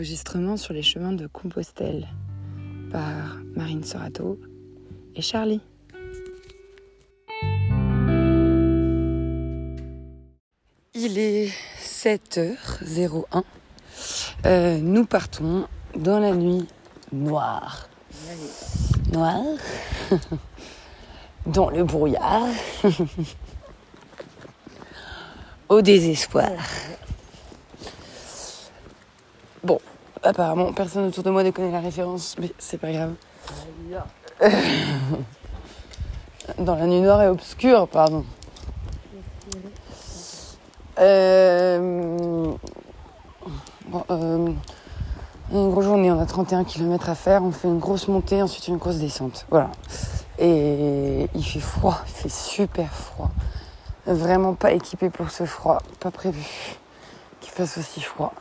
[0.00, 2.08] enregistrement sur les chemins de Compostelle
[2.90, 4.40] par Marine Sorato
[5.14, 5.60] et Charlie.
[10.94, 11.52] Il est
[11.82, 13.42] 7h01.
[14.46, 16.66] Euh, nous partons dans la nuit
[17.12, 17.90] noire.
[19.12, 19.44] Noire.
[21.44, 22.48] dans le brouillard.
[25.68, 26.52] Au désespoir.
[29.62, 29.78] Bon,
[30.22, 33.14] apparemment, personne autour de moi ne connaît la référence, mais c'est pas grave.
[36.58, 38.24] Dans la nuit noire et obscure, pardon.
[40.98, 42.52] Euh,
[44.10, 44.48] euh,
[45.52, 48.68] une grosse journée, on a 31 km à faire, on fait une grosse montée, ensuite
[48.68, 49.46] une grosse descente.
[49.50, 49.70] Voilà.
[50.38, 53.30] Et il fait froid, il fait super froid.
[54.06, 56.44] Vraiment pas équipé pour ce froid, pas prévu
[57.40, 58.32] qu'il fasse aussi froid.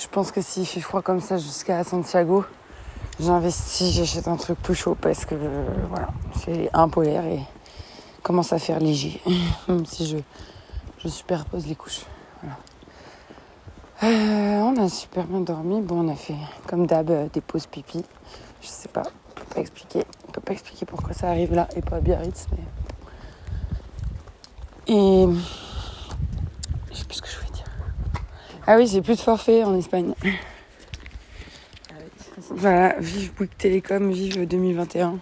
[0.00, 2.44] Je pense que s'il fait froid comme ça jusqu'à Santiago,
[3.18, 5.34] j'investis, j'achète un truc plus chaud parce que
[5.88, 6.10] voilà,
[6.40, 7.40] c'est impolaire et
[8.22, 9.20] commence à faire léger,
[9.68, 10.18] même si je,
[11.02, 12.02] je superpose les couches.
[14.04, 15.80] Euh, on a super bien dormi.
[15.80, 16.36] Bon, on a fait
[16.68, 18.04] comme d'hab euh, des pauses pipi.
[18.60, 20.04] Je sais pas, on peut pas expliquer.
[20.28, 24.94] On peut pas expliquer pourquoi ça arrive là et pas à Biarritz, mais.
[24.94, 25.26] Et.
[26.92, 27.47] Je sais plus ce que je voulais.
[28.70, 30.12] Ah oui, j'ai plus de forfait en Espagne.
[32.50, 35.18] Voilà, vive Bouygues Télécom, vive 2021.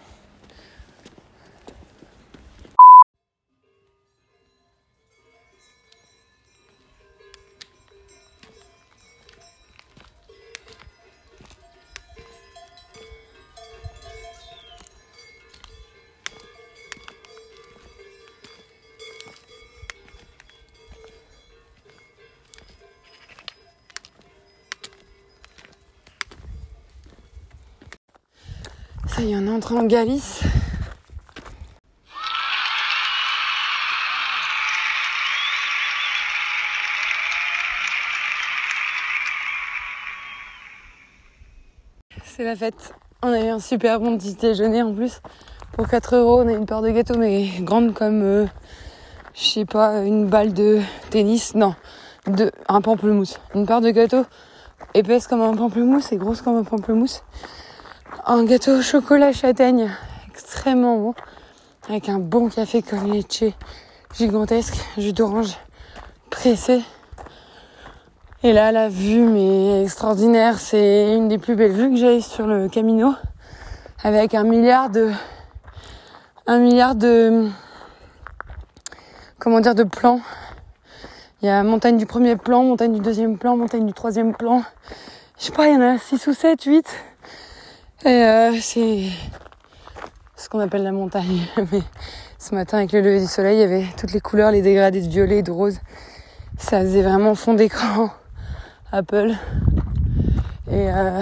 [29.16, 30.42] Ça y est, on est entré en Galice.
[42.26, 42.92] C'est la fête.
[43.22, 45.22] On a eu un super bon petit déjeuner en plus.
[45.72, 48.46] Pour 4 euros, on a une part de gâteau, mais grande comme, euh,
[49.32, 51.54] je sais pas, une balle de tennis.
[51.54, 51.74] Non,
[52.26, 53.40] de, un pamplemousse.
[53.54, 54.26] Une part de gâteau
[54.92, 57.22] épaisse comme un pamplemousse et grosse comme un pamplemousse.
[58.26, 59.90] Un gâteau au chocolat châtaigne,
[60.28, 61.14] extrêmement bon,
[61.88, 63.44] avec un bon café comme leche
[64.16, 65.56] gigantesque, jus d'orange
[66.30, 66.82] pressé.
[68.42, 72.46] Et là, la vue, mais extraordinaire, c'est une des plus belles vues que j'ai sur
[72.46, 73.14] le Camino,
[74.02, 75.10] avec un milliard de,
[76.46, 77.48] un milliard de,
[79.38, 80.20] comment dire, de plans.
[81.42, 84.62] Il y a montagne du premier plan, montagne du deuxième plan, montagne du troisième plan.
[85.38, 86.86] Je sais pas, il y en a 6 ou 7, 8.
[88.06, 89.08] Et euh, c'est
[90.36, 91.40] ce qu'on appelle la montagne.
[91.72, 91.80] Mais
[92.38, 95.00] ce matin, avec le lever du soleil, il y avait toutes les couleurs, les dégradés
[95.00, 95.80] de violet, de rose.
[96.56, 98.10] Ça faisait vraiment fond d'écran
[98.92, 99.32] Apple.
[100.70, 101.20] Et euh,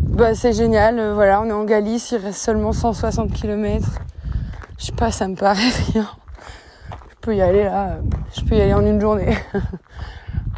[0.00, 1.00] bah, c'est génial.
[1.14, 3.88] Voilà, on est en Galice, il reste seulement 160 km.
[4.76, 6.06] Je sais pas, ça me paraît rien.
[7.08, 7.96] Je peux y aller là.
[8.36, 9.38] Je peux y aller en une journée.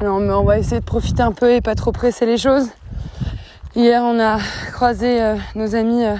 [0.03, 2.69] non, mais on va essayer de profiter un peu et pas trop presser les choses.
[3.75, 4.39] Hier, on a
[4.71, 6.15] croisé euh, nos amis euh,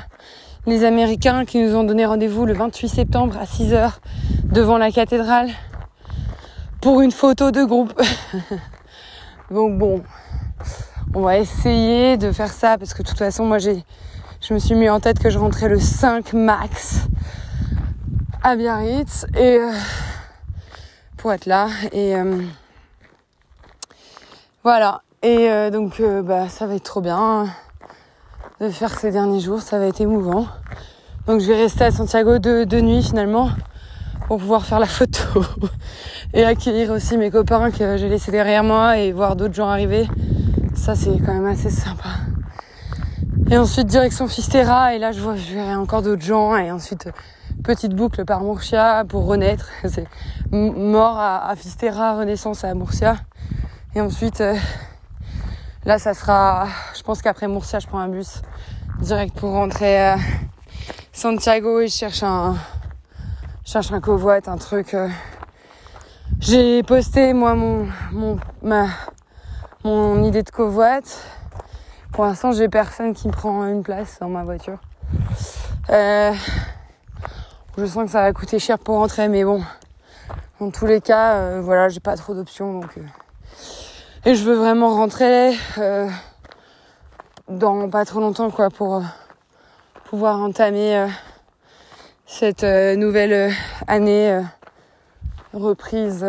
[0.67, 3.99] les Américains qui nous ont donné rendez-vous le 28 septembre à 6h
[4.45, 5.51] devant la cathédrale
[6.81, 7.93] pour une photo de groupe.
[9.51, 10.03] Donc bon,
[11.15, 13.85] on va essayer de faire ça parce que de toute façon, moi j'ai
[14.41, 17.01] je me suis mis en tête que je rentrais le 5 max
[18.43, 19.73] à Biarritz et euh,
[21.19, 22.15] pour être là et
[24.65, 27.47] voilà et euh, donc, euh, bah, ça va être trop bien
[28.61, 29.61] de faire ces derniers jours.
[29.61, 30.49] Ça va être émouvant.
[31.27, 33.51] Donc, je vais rester à Santiago de, de nuit finalement
[34.27, 35.45] pour pouvoir faire la photo
[36.35, 40.09] et accueillir aussi mes copains que j'ai laissés derrière moi et voir d'autres gens arriver.
[40.75, 42.09] Ça, c'est quand même assez sympa.
[43.49, 44.97] Et ensuite, direction Fistera.
[44.97, 46.57] Et là, je vois, je verrai encore d'autres gens.
[46.57, 47.09] Et ensuite,
[47.63, 49.69] petite boucle par Murcia pour renaître.
[49.89, 50.09] C'est
[50.51, 53.17] mort à, à Fistera, renaissance à Murcia.
[53.95, 54.57] Et ensuite, euh,
[55.85, 58.41] Là, ça sera, je pense qu'après Murcia, je prends un bus
[59.01, 60.17] direct pour rentrer à
[61.13, 62.55] Santiago et je cherche un,
[63.65, 64.95] je cherche un covoite, un truc.
[64.95, 65.09] Euh.
[66.39, 68.87] J'ai posté moi mon, mon, ma,
[69.83, 71.21] mon idée de covoite.
[72.13, 74.79] Pour l'instant, j'ai personne qui prend une place dans ma voiture.
[75.91, 76.33] Euh,
[77.77, 79.61] je sens que ça va coûter cher pour rentrer, mais bon,
[80.61, 82.97] dans tous les cas, euh, voilà, j'ai pas trop d'options, donc
[84.25, 85.53] Et je veux vraiment rentrer
[87.49, 89.03] dans pas trop longtemps quoi pour
[90.05, 91.09] pouvoir entamer
[92.25, 93.53] cette nouvelle
[93.89, 94.41] année
[95.53, 96.25] reprise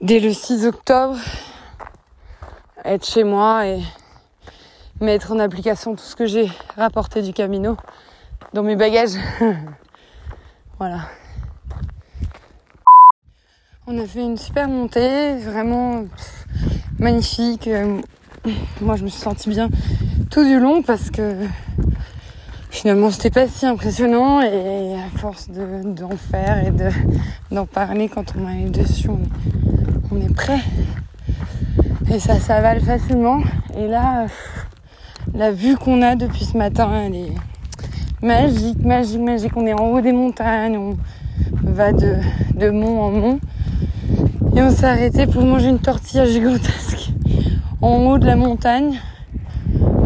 [0.00, 1.16] dès le 6 octobre,
[2.84, 3.80] être chez moi et
[5.00, 7.76] mettre en application tout ce que j'ai rapporté du Camino
[8.54, 9.16] dans mes bagages.
[10.78, 11.02] voilà.
[13.88, 16.06] On a fait une super montée, vraiment
[16.98, 17.70] magnifique.
[18.80, 19.68] Moi, je me suis sentie bien
[20.28, 21.36] tout du long parce que
[22.68, 26.72] finalement, c'était pas si impressionnant et à force d'en faire et
[27.54, 29.08] d'en parler quand on est dessus,
[30.10, 30.58] on est prêt.
[32.12, 33.40] Et ça s'avale facilement.
[33.78, 34.26] Et là,
[35.32, 37.34] la vue qu'on a depuis ce matin, elle est
[38.20, 39.52] magique, magique, magique.
[39.54, 40.96] On est en haut des montagnes, on
[41.62, 42.16] va de,
[42.56, 43.40] de mont en mont.
[44.56, 47.10] Et on s'est arrêté pour manger une tortilla gigantesque
[47.82, 48.98] en haut de la montagne,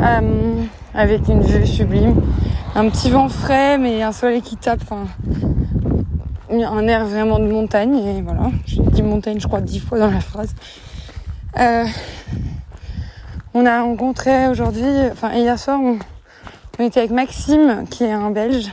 [0.02, 2.20] euh, avec une vue sublime.
[2.74, 4.80] Un petit vent frais, mais un soleil qui tape.
[4.82, 5.06] Enfin,
[6.50, 7.96] un air vraiment de montagne.
[7.98, 10.52] Et voilà, j'ai dit montagne, je crois, dix fois dans la phrase.
[11.60, 11.84] Euh,
[13.54, 15.98] on a rencontré aujourd'hui, enfin hier soir, on,
[16.82, 18.72] était avec Maxime, qui est un Belge,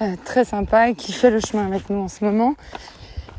[0.00, 2.54] euh, très sympa, et qui fait le chemin avec nous en ce moment,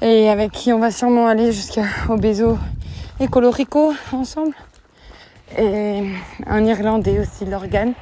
[0.01, 2.57] et avec qui on va sûrement aller jusqu'au Bézo
[3.19, 4.53] et Colorico ensemble,
[5.57, 6.03] et
[6.47, 7.93] un Irlandais aussi, Lorgan,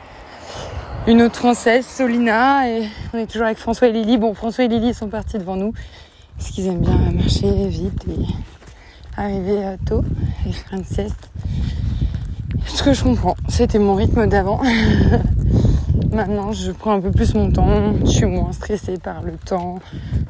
[1.08, 4.18] une autre Française, Solina, et on est toujours avec François et Lily.
[4.18, 5.74] Bon, François et Lily sont partis devant nous,
[6.38, 8.26] parce qu'ils aiment bien marcher vite et
[9.16, 10.04] arriver tôt
[10.46, 11.30] et faire une sieste.
[12.66, 14.62] Ce que je comprends, c'était mon rythme d'avant.
[16.12, 19.80] Maintenant, je prends un peu plus mon temps, je suis moins stressée par le temps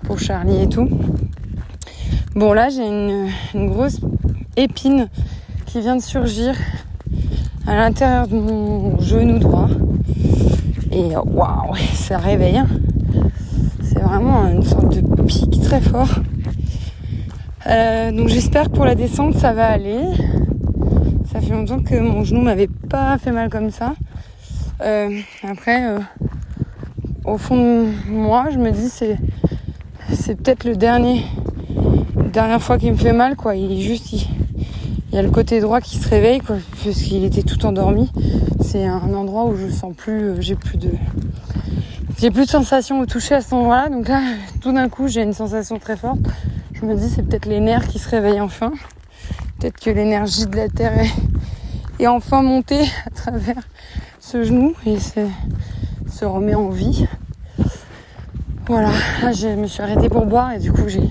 [0.04, 0.90] pour Charlie et tout.
[2.36, 3.30] Bon, là, j'ai une,
[3.70, 4.00] grosse
[4.56, 5.10] épine
[5.66, 6.56] qui vient de surgir
[7.66, 9.70] à l'intérieur de mon genou droit.
[10.92, 12.58] Et waouh, ça réveille.
[12.58, 12.68] Hein.
[13.82, 16.20] C'est vraiment une sorte de pic très fort.
[17.68, 20.00] Euh, donc j'espère que pour la descente ça va aller.
[21.32, 23.96] Ça fait longtemps que mon genou m'avait pas fait mal comme ça.
[24.82, 26.00] Euh, après, euh,
[27.26, 29.18] au fond moi, je me dis c'est
[30.14, 31.24] c'est peut-être le dernier
[32.38, 33.56] dernière fois qu'il me fait mal quoi.
[33.56, 34.28] Il est juste il,
[35.12, 38.12] y a le côté droit qui se réveille quoi parce qu'il était tout endormi.
[38.62, 40.92] C'est un endroit où je sens plus j'ai plus de
[42.20, 43.90] j'ai plus de sensation au toucher à ce endroit-là.
[43.90, 44.22] Donc là,
[44.62, 46.20] tout d'un coup, j'ai une sensation très forte.
[46.74, 48.72] Je me dis c'est peut-être les nerfs qui se réveillent enfin.
[49.58, 50.94] Peut-être que l'énergie de la terre
[52.00, 53.68] est, enfin montée à travers
[54.20, 57.08] ce genou et se, remet en vie.
[58.68, 58.92] Voilà,
[59.24, 61.10] là je me suis arrêtée pour boire et du coup j'ai,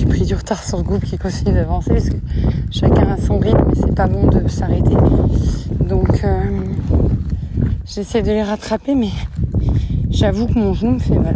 [0.00, 2.16] j'ai pris du retard sur le groupe qui continue d'avancer parce que
[2.70, 4.96] chacun a son rythme et c'est pas bon de s'arrêter.
[5.78, 6.40] Donc euh,
[7.84, 9.10] j'essaie de les rattraper mais
[10.08, 11.34] j'avoue que mon genou me fait mal.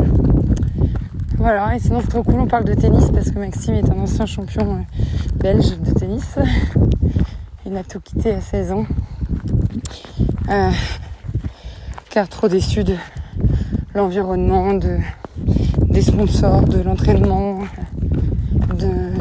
[1.37, 3.99] Voilà, et sinon c'est trop cool, on parle de tennis parce que Maxime est un
[3.99, 4.81] ancien champion euh,
[5.37, 6.37] belge de tennis.
[7.67, 8.87] Il a tout quitté à 16 ans.
[10.49, 10.71] Euh,
[12.09, 12.95] car trop déçu de
[13.95, 14.97] l'environnement, de,
[15.91, 17.59] des sponsors, de l'entraînement,
[18.75, 19.13] de,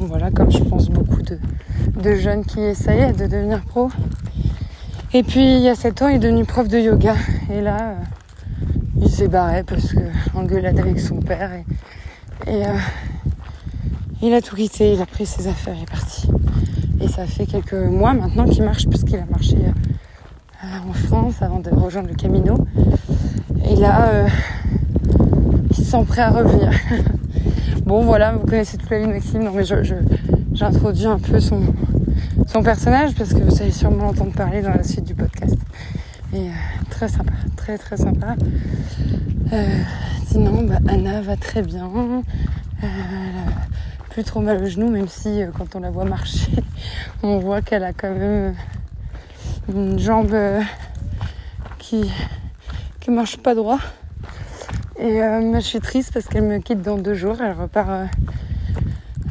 [0.00, 3.90] voilà, comme je pense beaucoup de, jeunes qui essayaient de devenir pro.
[5.12, 7.14] Et puis il y a 7 ans, il est devenu prof de yoga.
[7.50, 7.94] Et là, euh,
[9.00, 10.00] il s'est barré parce que
[10.34, 12.76] engueulade avec son père et, euh,
[14.22, 16.28] il a tout quitté, il a pris ses affaires, il est parti.
[17.00, 21.60] Et ça fait quelques mois maintenant qu'il marche puisqu'il a marché euh, en France avant
[21.60, 22.56] de rejoindre le Camino.
[23.68, 24.26] Et là,
[25.70, 26.70] il se sent prêt à revenir.
[27.84, 29.76] bon voilà, vous connaissez toute la vie Maxime, non mais je,
[30.52, 31.60] j'introduis un peu son,
[32.46, 35.56] son personnage parce que vous allez sûrement l'entendre parler dans la suite du podcast.
[36.34, 36.48] Et
[36.90, 38.34] très sympa, très très sympa.
[39.52, 39.78] Euh,
[40.26, 41.84] sinon, bah, Anna va très bien.
[41.86, 42.20] Euh,
[42.82, 46.50] elle a plus trop mal au genou, même si euh, quand on la voit marcher,
[47.22, 48.54] on voit qu'elle a quand même
[49.68, 50.36] une jambe
[51.78, 52.10] qui
[53.00, 53.78] qui marche pas droit.
[55.04, 57.36] Et je suis triste parce qu'elle me quitte dans deux jours.
[57.42, 58.08] Elle repart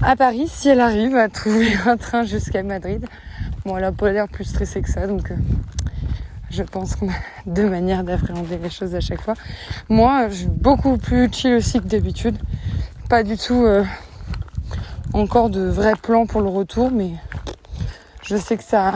[0.03, 3.07] à Paris si elle arrive à trouver un train jusqu'à Madrid.
[3.65, 5.33] Bon, elle a pas l'air plus stressée que ça, donc
[6.51, 7.15] je pense qu'on a
[7.47, 9.33] deux manières d'appréhender les choses à chaque fois.
[9.89, 12.37] Moi, je suis beaucoup plus chill aussi que d'habitude.
[13.09, 13.83] Pas du tout euh,
[15.13, 17.13] encore de vrais plans pour le retour, mais
[18.21, 18.93] je sais que ça.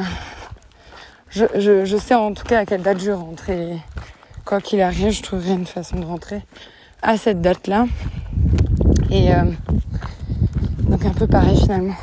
[1.31, 3.77] Je, sais en tout cas à quelle date je rentre et
[4.47, 6.41] quoi qu'il arrive, je trouverai une façon de rentrer
[7.01, 7.85] à cette date-là.
[9.11, 9.43] Et euh,
[10.83, 11.95] donc un peu pareil finalement.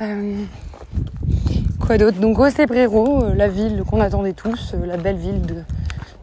[0.00, 0.44] Euh,
[1.80, 2.20] quoi d'autre?
[2.20, 5.64] Donc Ocebrero, euh, la ville qu'on attendait tous, la belle ville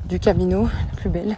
[0.05, 1.35] du Camino, la plus belle.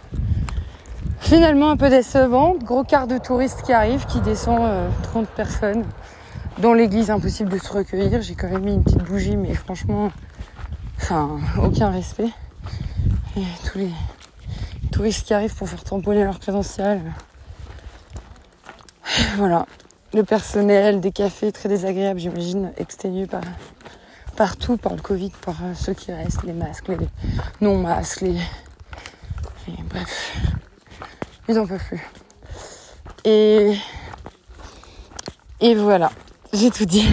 [1.18, 4.60] Finalement un peu décevante, gros quart de touristes qui arrivent, qui descend
[5.02, 5.84] 30 personnes.
[6.62, 8.22] Dans l'église, impossible de se recueillir.
[8.22, 10.10] J'ai quand même mis une petite bougie, mais franchement,
[10.96, 12.30] enfin, aucun respect.
[13.64, 13.90] Tous les
[14.92, 17.00] touristes qui arrivent pour faire tamponner leur crédential.
[19.36, 19.66] Voilà.
[20.14, 23.42] Le personnel des cafés très désagréable, j'imagine, exténué par
[24.38, 26.96] partout par le Covid, par euh, ceux qui restent, les masques, les
[27.60, 28.38] non-masques, les...
[29.90, 30.32] Bref,
[31.48, 32.06] ils n'en peuvent plus.
[33.24, 33.76] Et...
[35.60, 36.12] Et voilà,
[36.52, 37.08] j'ai tout dit.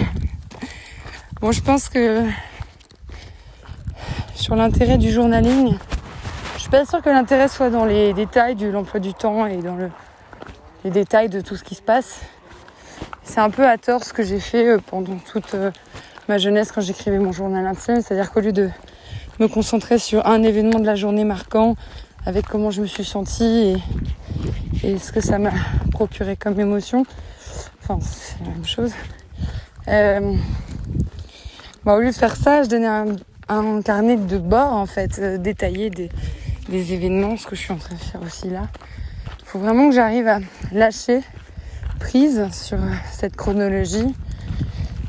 [1.40, 2.24] Bon, je pense que
[4.36, 5.76] sur l'intérêt du journaling,
[6.66, 9.76] suis pas sûre que l'intérêt soit dans les détails de l'emploi du temps et dans
[9.76, 9.88] le,
[10.82, 12.22] les détails de tout ce qui se passe.
[13.22, 15.70] C'est un peu à tort ce que j'ai fait euh, pendant toute euh,
[16.28, 18.68] ma jeunesse quand j'écrivais mon journal intime, c'est-à-dire qu'au lieu de
[19.38, 21.76] me concentrer sur un événement de la journée marquant,
[22.24, 23.76] avec comment je me suis sentie
[24.82, 25.52] et, ce que ça m'a
[25.92, 27.06] procuré comme émotion,
[27.80, 28.90] enfin c'est la même chose.
[29.86, 30.34] Euh,
[31.84, 32.88] bah, au lieu de faire ça, je donnais
[33.48, 36.08] un, carnet de bord en fait, détaillé des,
[36.68, 38.68] des événements, ce que je suis en train de faire aussi là.
[39.40, 40.40] Il faut vraiment que j'arrive à
[40.72, 41.20] lâcher
[41.98, 42.78] prise sur
[43.10, 44.14] cette chronologie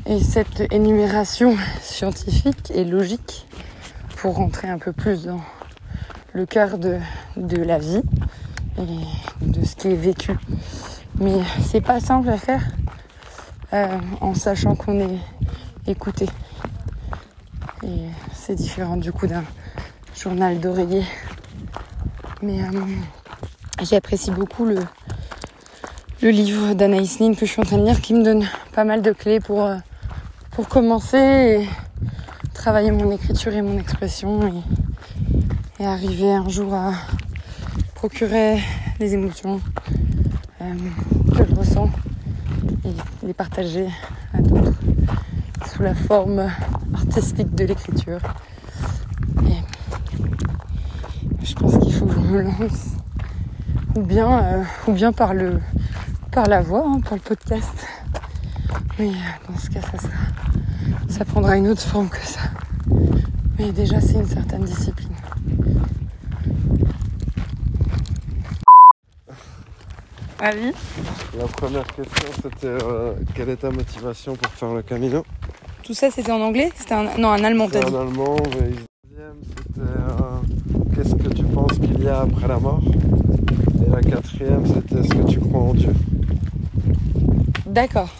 [0.06, 3.46] et cette énumération scientifique et logique
[4.16, 5.40] pour rentrer un peu plus dans
[6.32, 6.98] le cœur de,
[7.36, 8.02] de la vie
[8.78, 10.32] et de ce qui est vécu.
[11.20, 12.64] Mais c'est pas simple à faire
[13.72, 15.18] euh, en sachant qu'on est
[15.86, 16.26] écouté.
[17.82, 19.44] Et c'est différent du coup d'un
[20.16, 21.04] journal d'oreiller.
[22.42, 22.66] Mais euh,
[23.82, 24.80] j'apprécie beaucoup le,
[26.22, 29.02] livre d'Anaïs Nin que je suis en train de lire qui me donne pas mal
[29.02, 29.76] de clés pour, euh,
[30.52, 31.16] pour commencer
[31.66, 31.68] et
[32.54, 34.62] travailler mon écriture et mon expression
[35.80, 36.92] et, arriver un jour à
[37.94, 38.60] procurer
[39.00, 39.60] les émotions
[40.60, 40.74] euh,
[41.36, 41.90] que je ressens
[42.84, 43.88] et les partager
[44.32, 44.74] à d'autres
[45.72, 46.50] sous la forme
[46.94, 48.20] artistique de l'écriture.
[51.42, 52.96] Je pense qu'il faut que je me lance
[53.96, 55.60] ou bien, euh, ou bien par le
[56.30, 57.86] par la voix, hein, par le podcast.
[58.98, 59.12] Mais euh,
[59.48, 60.08] dans ce cas, ça,
[61.08, 62.40] ça prendra une autre forme que ça.
[63.58, 65.08] Mais déjà, c'est une certaine discipline.
[70.40, 70.72] Ali
[71.36, 75.24] La première question, c'était euh, quelle est ta motivation pour faire le Camino?
[75.82, 76.70] Tout ça, c'était en anglais?
[76.76, 77.18] C'était un...
[77.18, 77.92] Non, un allemand, t'as dit.
[77.92, 78.70] En allemand, mais
[79.18, 82.80] deuxième, c'était euh, qu'est-ce que tu penses qu'il y a après la mort?
[83.84, 85.92] Et la quatrième, c'était est-ce que tu crois en Dieu
[87.66, 88.10] D'accord.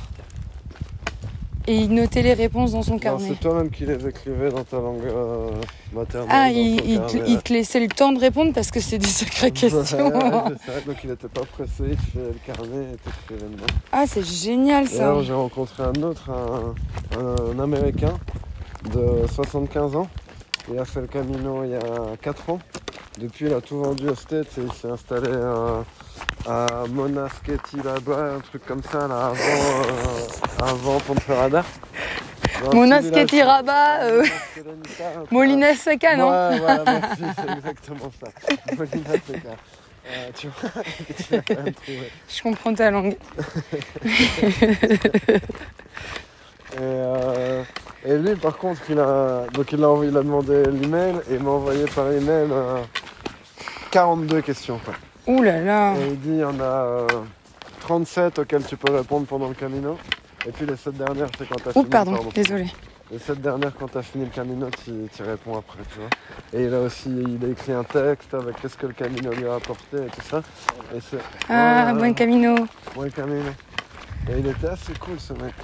[1.66, 3.28] Et il notait les réponses dans son carnet.
[3.28, 5.50] C'est toi-même qui les écrivais dans ta langue euh,
[5.92, 6.30] maternelle.
[6.30, 7.00] Ah, il,
[7.42, 10.08] te, laissait le temps de répondre parce que c'est des sacrées questions.
[10.08, 13.66] donc il n'était pas pressé, il fait le carnet et t'écrivais dedans.
[13.92, 15.04] Ah, c'est génial ça.
[15.04, 18.14] alors j'ai rencontré un autre, un, Américain
[18.94, 20.08] de 75 ans.
[20.70, 22.58] Il a fait le Camino il y a 4 ans.
[23.18, 25.30] Depuis, il a tout vendu au States et il s'est installé
[26.46, 31.64] à Monasketi là-bas, un truc comme ça, là, avant, euh, avant Ponferrada.
[32.72, 34.24] Monasketi Rabat, euh...
[35.30, 38.28] Molina Seca, non Ouais, voilà, merci, c'est exactement ça.
[38.76, 39.56] Molina Seca.
[40.10, 40.70] Euh, tu vois,
[41.16, 42.10] tu l'as quand même trouvé.
[42.28, 43.16] Je comprends ta langue.
[46.72, 47.62] et, euh,
[48.04, 51.42] et, lui, par contre, il a, donc il a, il a demandé l'email et il
[51.42, 52.48] m'a envoyé par email
[53.90, 54.78] 42 questions.
[54.84, 54.94] Quoi.
[55.26, 57.06] Ouh là là Et il dit il y en a
[57.80, 59.98] 37 euh, auxquelles tu peux répondre pendant le camino.
[60.46, 61.84] Et puis les 7 dernières, c'est quand tu as fini.
[61.86, 62.66] pardon, désolé.
[63.10, 66.08] Les 7 dernières, quand tu as fini le camino, tu, réponds après, tu vois.
[66.52, 69.46] Et il a aussi il a écrit un texte avec qu'est-ce que le camino lui
[69.46, 70.42] a apporté et tout ça.
[70.94, 70.98] Et
[71.48, 72.54] ah, bon camino
[72.94, 73.50] Bon camino.
[74.30, 75.54] Et il était assez cool ce mec.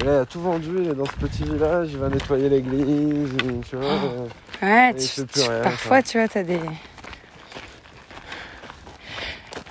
[0.00, 2.48] Et là, il a tout vendu, il est dans ce petit village, il va nettoyer
[2.48, 3.36] l'église,
[3.68, 3.94] tu vois.
[4.62, 4.94] ouais,
[5.62, 6.60] parfois, tu vois, t'as des...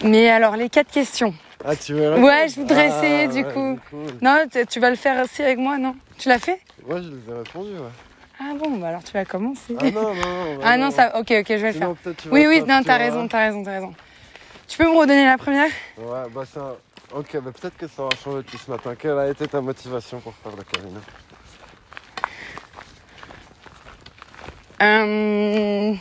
[0.04, 1.34] Mais alors, les quatre questions.
[1.66, 3.80] Ah, tu veux Ouais, je voudrais ah, essayer du coup.
[4.22, 5.96] Non, tu vas le faire aussi avec moi, non?
[6.18, 6.60] Tu l'as fait?
[6.86, 7.92] Ouais, je les ai répondu, ouais.
[8.40, 9.76] Ah bon, bah alors tu vas commencer.
[9.78, 11.94] Ah non, non, Ah non, ça, ok, ok, je vais le faire.
[12.32, 13.94] Oui, oui, non, t'as raison, t'as raison, t'as raison.
[14.68, 15.70] Tu peux me redonner la première?
[15.98, 16.76] Ouais, bah ça.
[17.16, 18.96] Ok, bah peut-être que ça va changer depuis ce matin.
[18.98, 21.00] Quelle a été ta motivation pour faire le Camino
[24.82, 25.94] euh...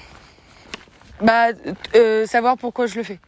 [1.21, 1.49] Bah,
[1.95, 3.19] euh, savoir pourquoi je le fais.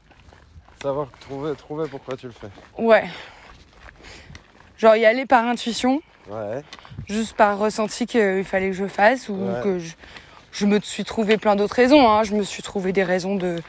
[0.82, 2.48] Savoir trouver, trouver pourquoi tu le fais.
[2.78, 3.04] Ouais.
[4.78, 6.00] Genre y aller par intuition.
[6.30, 6.62] Ouais.
[7.06, 9.60] juste par ressenti qu'il fallait que je fasse ou Ouais.
[9.62, 9.92] que je,
[10.52, 12.08] je me suis trouvé plein d'autres raisons.
[12.08, 12.22] hein.
[12.24, 13.60] Je me suis trouvé des raisons de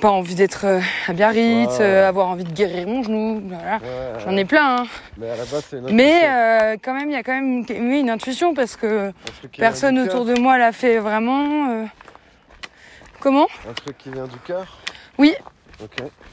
[0.00, 1.84] pas envie d'être euh, à Biarritz, Ouais.
[1.84, 3.42] euh, avoir envie de guérir mon genou.
[3.46, 3.76] Voilà.
[3.76, 4.82] ouais, J'en ai plein.
[4.82, 4.86] hein.
[5.16, 6.30] Mais à la base, c'est une Mais intuition.
[6.32, 9.12] euh, quand même, il y a quand même une, oui, une intuition parce que
[9.56, 11.86] personne autour de moi l'a fait vraiment.
[13.20, 13.46] Comment?
[13.68, 14.78] Un truc qui vient du cœur?
[15.18, 15.34] Oui.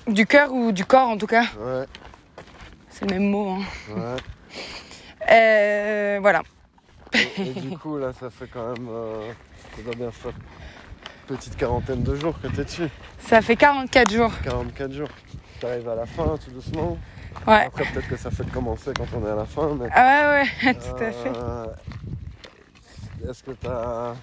[0.08, 1.44] Du cœur ou du corps en tout cas.
[1.60, 1.86] Ouais.
[2.89, 3.50] C'est le même mot.
[3.51, 3.96] hein.
[3.96, 4.22] Ouais.
[5.32, 6.41] Euh, voilà.
[7.13, 8.88] Et, et du coup, là, ça fait quand même.
[8.89, 9.32] euh,
[9.75, 10.32] ça doit bien faire
[11.35, 12.89] petite quarantaine de jours que t'es dessus.
[13.19, 14.31] Ça fait 44 jours.
[14.43, 15.07] 44 jours.
[15.59, 16.97] T'arrives à la fin, tout doucement.
[17.47, 17.65] Ouais.
[17.67, 19.88] Après, peut-être que ça fait commencer quand on est à la fin, mais.
[19.93, 21.31] Ah ouais, ouais, tout à fait.
[21.35, 21.65] Euh,
[23.29, 24.13] Est-ce que t'as.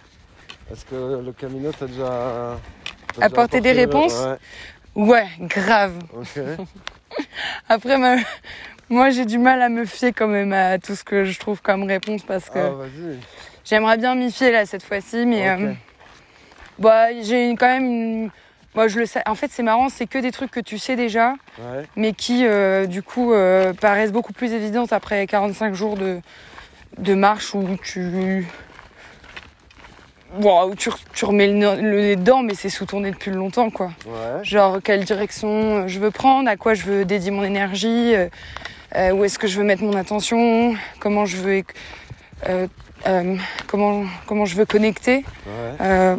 [0.71, 2.57] Est-ce que le Camino t'a déjà.
[3.21, 4.15] Apporté des réponses
[4.95, 5.95] Ouais, Ouais, grave.
[7.69, 8.17] Après, ma-
[8.91, 11.61] moi, j'ai du mal à me fier quand même à tout ce que je trouve
[11.63, 12.73] comme réponse parce que Ah,
[13.65, 15.73] j'aimerais bien m'y fier là cette fois-ci, mais euh,
[16.79, 18.31] bah, j'ai quand même une.
[18.75, 19.23] Moi, je le sais.
[19.27, 22.47] En fait, c'est marrant, c'est que des trucs que tu sais déjà, Ouais, mais qui,
[22.47, 26.21] euh, du coup, euh, paraissent beaucoup plus évidentes après 45 jours de,
[26.99, 28.47] de marche où tu.
[30.39, 33.11] Bon, où tu, tu remets le, nez- le nez dedans, mais c'est sous ton nez
[33.11, 33.87] depuis longtemps, quoi.
[34.07, 34.45] ouais.
[34.45, 38.29] Genre, quelle direction je veux prendre, à quoi je veux dédier mon énergie, euh,
[38.95, 41.63] euh, où est-ce que je veux mettre mon attention, comment je veux,
[42.47, 42.67] euh,
[43.07, 43.37] euh,
[43.67, 46.17] comment, comment je veux connecter, Ouais, euh,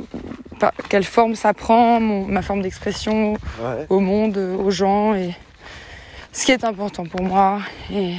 [0.59, 3.86] par- quelle forme ça prend, mon- ma forme d'expression ouais.
[3.89, 5.36] au monde, euh, aux gens, et
[6.31, 7.59] ce qui est important pour moi.
[7.91, 8.13] Et,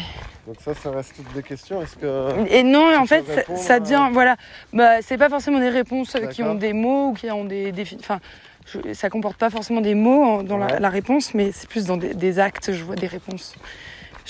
[0.46, 1.80] Donc, ça, ça reste toutes des questions.
[1.82, 2.46] Est-ce que.
[2.50, 4.36] et non, en fait, ça, ça à- devient, voilà,
[4.72, 7.84] bah, c'est pas forcément des réponses qui ont des mots ou qui ont des, des
[8.00, 8.18] enfin,
[8.66, 11.96] je- ça comporte pas forcément des mots en- dans la, réponse, mais c'est plus dans
[11.96, 13.54] des, des actes, je vois des réponses.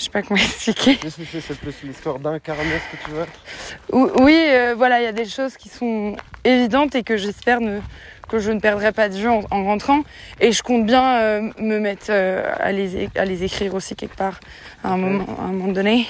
[0.01, 0.97] Je sais pas comment expliquer.
[1.07, 4.23] C'est plus l'histoire d'incarner ce que tu veux?
[4.23, 7.81] Oui, euh, voilà, il y a des choses qui sont évidentes et que j'espère ne,
[8.27, 10.01] que je ne perdrai pas de vue en, en rentrant.
[10.39, 14.15] Et je compte bien euh, me mettre euh, à, les, à les écrire aussi quelque
[14.15, 14.39] part
[14.83, 16.07] à un, moment, à un moment donné.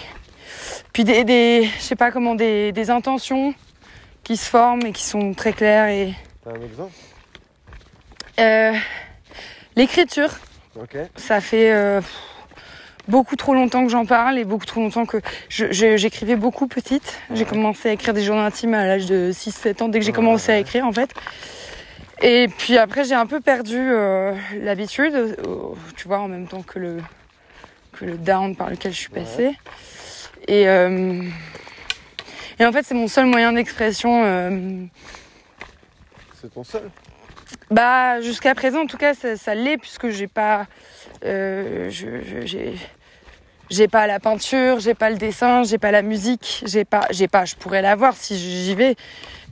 [0.94, 3.54] Puis des, des je sais pas comment, des, des intentions
[4.24, 5.90] qui se forment et qui sont très claires.
[5.90, 6.14] Et
[6.46, 6.94] T'as un exemple?
[9.76, 10.30] L'écriture,
[10.80, 10.96] Ok.
[11.18, 12.00] ça fait
[13.08, 15.18] beaucoup trop longtemps que j'en parle et beaucoup trop longtemps que
[15.50, 17.20] j'écrivais beaucoup petite.
[17.34, 20.12] J'ai commencé à écrire des journaux intimes à l'âge de 6-7 ans, dès que j'ai
[20.12, 21.10] commencé à écrire en fait.
[22.22, 25.34] Et puis après, j'ai un peu perdu euh, l'habitude, euh,
[25.96, 26.98] tu vois, en même temps que le,
[27.94, 29.52] que le down par lequel je suis passée.
[30.48, 31.24] Et, euh,
[32.60, 34.22] et en fait, c'est mon seul moyen d'expression.
[34.24, 34.84] euh,
[36.40, 36.90] C'est ton seul?
[37.72, 40.68] Bah, jusqu'à présent, en tout cas, ça, ça l'est puisque j'ai pas,
[41.26, 42.76] euh, j'ai,
[43.70, 47.30] j'ai pas la peinture, j'ai pas le dessin, j'ai pas la musique, j'ai pas, j'ai
[47.30, 47.46] pas.
[47.46, 48.96] Je pourrais l'avoir si j'y vais.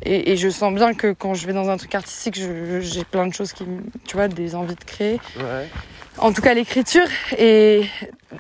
[0.03, 2.39] Et, et je sens bien que quand je vais dans un truc artistique,
[2.79, 3.65] j'ai plein de choses qui,
[4.05, 5.19] tu vois, des envies de créer.
[5.37, 5.67] Ouais.
[6.17, 7.85] En tout cas, l'écriture et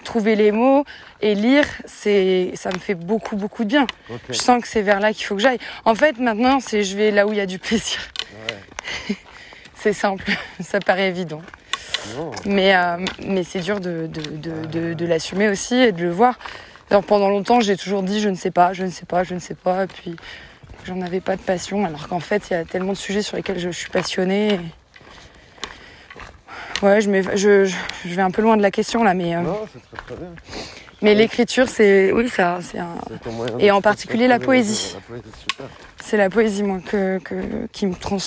[0.03, 0.83] trouver les mots
[1.21, 3.87] et lire, c'est, ça me fait beaucoup, beaucoup de bien.
[4.29, 5.59] Je sens que c'est vers là qu'il faut que j'aille.
[5.85, 7.99] En fait, maintenant, c'est je vais là où il y a du plaisir.
[9.09, 9.15] Ouais.
[9.81, 10.25] C'est simple,
[10.61, 11.41] ça paraît évident.
[12.17, 12.31] Non.
[12.45, 16.11] Mais, euh, mais c'est dur de, de, de, de, de l'assumer aussi et de le
[16.11, 16.37] voir.
[16.89, 19.35] Alors, pendant longtemps, j'ai toujours dit je ne sais pas, je ne sais pas, je
[19.35, 19.83] ne sais pas.
[19.83, 20.15] Et puis,
[20.85, 21.85] j'en avais pas de passion.
[21.85, 24.53] Alors qu'en fait, il y a tellement de sujets sur lesquels je suis passionnée.
[24.55, 24.59] et-
[26.81, 27.65] Ouais, je, je,
[28.05, 30.15] je, vais un peu loin de la question là, mais, euh, Non, c'est très très
[30.15, 30.29] bien.
[31.01, 32.13] mais l'écriture, c'est.
[32.13, 32.95] Oui, ça, c'est un.
[33.59, 34.95] Et en particulier la poésie.
[36.01, 38.17] C'est la poésie, moi, que, que, qui, me trans,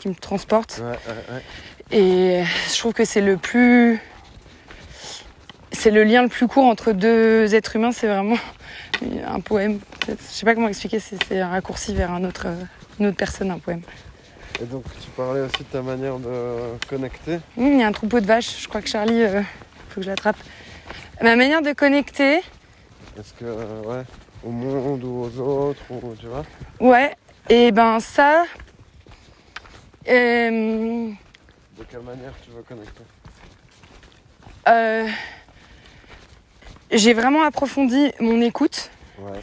[0.00, 0.80] qui me transporte.
[0.82, 1.42] Ouais, ouais, ouais.
[1.98, 4.00] Et je trouve que c'est le plus.
[5.72, 8.36] C'est le lien le plus court entre deux êtres humains, c'est vraiment
[9.26, 9.78] un poème.
[10.08, 12.46] Je sais pas comment expliquer, c'est un raccourci vers un autre,
[12.98, 13.82] une autre personne, un poème.
[14.60, 17.34] Et donc, tu parlais aussi de ta manière de connecter.
[17.56, 19.42] Hum, Il y a un troupeau de vaches, je crois que Charlie, euh,
[19.88, 20.36] faut que je l'attrape.
[21.22, 22.38] Ma manière de connecter,
[23.18, 24.02] Est-ce que, ouais,
[24.44, 26.44] au monde ou aux autres, ou tu vois?
[26.80, 27.16] Ouais,
[27.48, 28.44] et ben ça.
[30.10, 31.10] Euh,
[31.78, 33.02] De quelle manière tu veux connecter
[34.68, 35.08] euh,
[36.92, 38.90] j'ai vraiment approfondi mon écoute.
[39.18, 39.38] Ouais,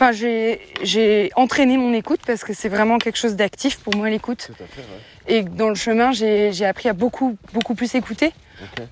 [0.00, 4.50] Enfin, j'ai entraîné mon écoute parce que c'est vraiment quelque chose d'actif pour moi l'écoute.
[4.60, 4.66] ouais.
[5.26, 8.32] Et dans le chemin, j'ai appris à beaucoup beaucoup plus écouter.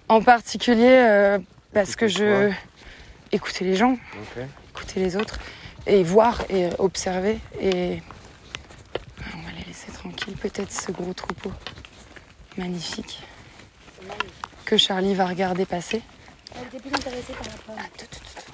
[0.09, 1.39] En particulier euh,
[1.73, 2.51] parce que je
[3.31, 4.43] écouter les gens, ok.
[4.75, 5.39] écouter les autres
[5.87, 8.03] et voir et observer et
[9.33, 10.26] on va les laisser tranquilles.
[10.41, 11.53] Peut-être ce gros troupeau
[12.57, 13.21] magnifique
[14.65, 16.03] que Charlie va regarder passer.
[16.55, 17.77] Elle était plus intéressée par la pomme.
[17.79, 18.53] Ah, tout, tout, tout, tout.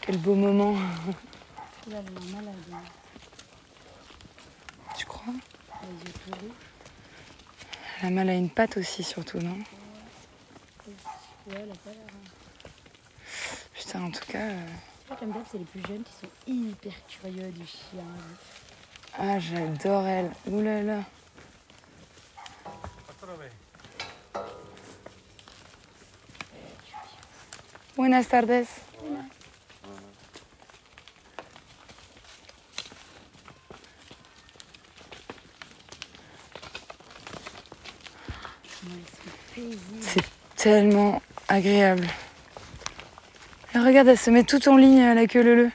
[0.00, 0.74] Quel beau moment.
[1.86, 2.54] Elle a l'air malade.
[2.72, 2.76] hein.
[4.96, 5.22] Tu crois
[5.82, 6.50] Les yeux tout rouges.
[8.02, 9.56] La mal a une patte aussi, surtout, non
[11.48, 11.66] Ouais.
[13.74, 14.38] Putain, en tout cas.
[14.38, 14.66] euh,
[15.50, 18.04] c'est les plus jeunes qui sont hyper curieux du chien.
[19.18, 20.30] Ah, j'adore elle.
[20.46, 21.00] Ouh là là.
[27.96, 28.64] Buenas tardes.
[38.84, 40.02] Ouais, ils sont paisibles.
[40.02, 40.24] C'est
[40.62, 42.06] tellement agréable.
[43.74, 45.70] Et regarde, elle se met tout en ligne à la queue leu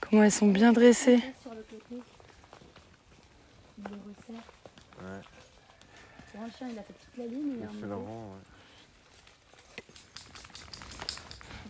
[0.00, 1.20] Comment elles sont bien dressées.
[6.62, 7.56] Il a fait toute la ligne.
[7.58, 7.96] Ouais.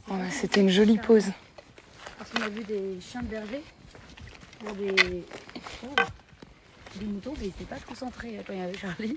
[0.08, 1.26] Oh, bah, C'était une jolie pose.
[2.18, 3.62] Parce qu'on a vu des chiens de berger
[4.76, 5.24] des,
[5.84, 5.86] oh,
[6.96, 9.16] des moutons, mais ils n'étaient pas concentrés quand il y avait Charlie.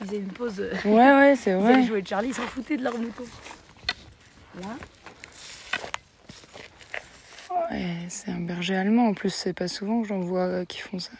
[0.00, 0.60] Ils faisaient une pause.
[0.60, 1.74] euh, Ouais, ouais, c'est Ils vrai.
[1.74, 3.24] allaient jouer Charlie, ils s'en foutaient de leur mouton.
[4.60, 4.68] Là,
[7.70, 10.80] Ouais, c'est un berger allemand en plus, c'est pas souvent que j'en vois euh, qui
[10.80, 11.10] font ça.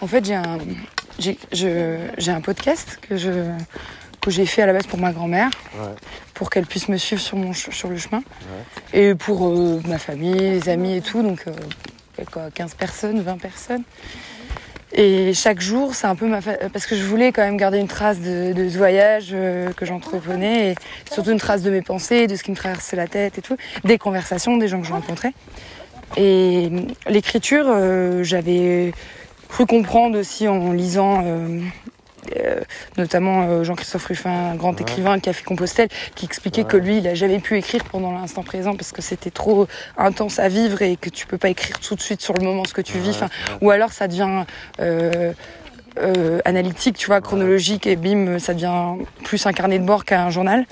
[0.00, 0.58] En fait, j'ai un,
[1.18, 3.30] j'ai, je- j'ai un podcast que, je,
[4.20, 5.94] que j'ai fait à la base pour ma grand-mère, Ouais.
[6.36, 8.22] Pour qu'elle puisse me suivre sur, mon, sur le chemin,
[8.92, 11.52] et pour euh, ma famille, les amis et tout, donc euh,
[12.18, 13.82] il y a quoi, 15 personnes, 20 personnes.
[14.92, 17.78] Et chaque jour, c'est un peu ma fa- parce que je voulais quand même garder
[17.78, 20.74] une trace de, de ce voyage euh, que j'entreprenais et
[21.12, 23.56] surtout une trace de mes pensées, de ce qui me traversait la tête et tout,
[23.84, 25.32] des conversations, des gens que je rencontrais.
[26.16, 28.92] Et euh, l'écriture, euh, j'avais
[29.48, 31.22] cru comprendre aussi en lisant
[32.36, 32.60] euh,
[32.96, 34.82] notamment euh, Jean-Christophe Ruffin, un grand Ouais.
[34.82, 36.68] écrivain qui a fait Compostelle, qui expliquait Ouais.
[36.68, 40.38] que lui, il n'a jamais pu écrire pendant l'instant présent parce que c'était trop intense
[40.38, 42.74] à vivre et que tu peux pas écrire tout de suite sur le moment ce
[42.74, 43.20] que tu vis.
[43.20, 43.28] Ouais,
[43.60, 44.44] ou alors ça devient
[44.80, 45.32] euh,
[46.44, 50.66] analytique, tu vois, chronologique, et bim, ça devient plus un carnet de bord qu'un journal.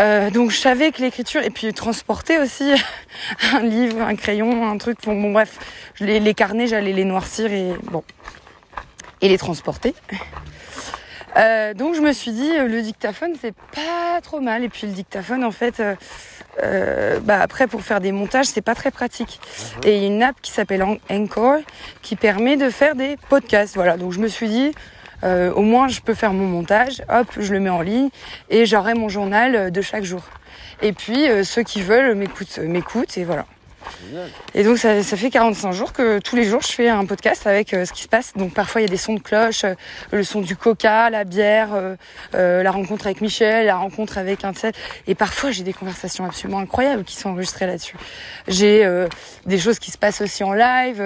[0.00, 2.64] Euh, donc je savais que l'écriture, et puis transporter aussi
[3.52, 5.56] un livre, un crayon, un truc, bon, bon bref,
[6.00, 8.02] les carnets, j'allais les noircir et bon,
[9.24, 9.94] et les transporter.
[11.36, 14.62] Euh, donc je me suis dit, euh, le dictaphone, c'est pas trop mal.
[14.62, 15.82] Et puis le dictaphone, en fait,
[16.62, 19.40] euh, bah après pour faire des montages, c'est pas très pratique.
[19.84, 21.56] Et il y a une app qui s'appelle Anchor
[22.02, 23.74] qui permet de faire des podcasts.
[23.74, 24.72] Voilà, donc je me suis dit,
[25.24, 28.10] euh, au moins je peux faire mon montage, hop, je le mets en ligne
[28.50, 30.22] et j'aurai mon journal de chaque jour.
[30.82, 33.46] Et puis ceux qui veulent m'écoutent, m'écoutent et voilà.
[34.54, 37.74] Et donc ça, fait 45 jours que tous les jours je fais un podcast avec
[37.74, 38.32] euh, ce qui se passe.
[38.34, 39.74] Donc parfois il y a des sons de cloche, euh,
[40.12, 41.70] le son du coca, la bière,
[42.34, 44.72] euh, la rencontre avec Michel, la rencontre avec un tel.
[45.06, 47.96] Et parfois j'ai des conversations absolument incroyables qui sont enregistrées là-dessus.
[48.48, 48.86] J'ai
[49.46, 51.02] des choses qui se passent aussi en live.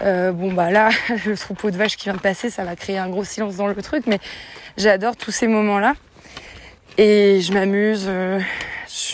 [0.00, 0.90] bon bah là,
[1.26, 3.66] le troupeau de vaches qui vient de passer, ça va créer un gros silence dans
[3.66, 4.18] le truc, mais
[4.76, 5.94] j'adore tous ces moments-là.
[6.96, 8.08] Et je m'amuse.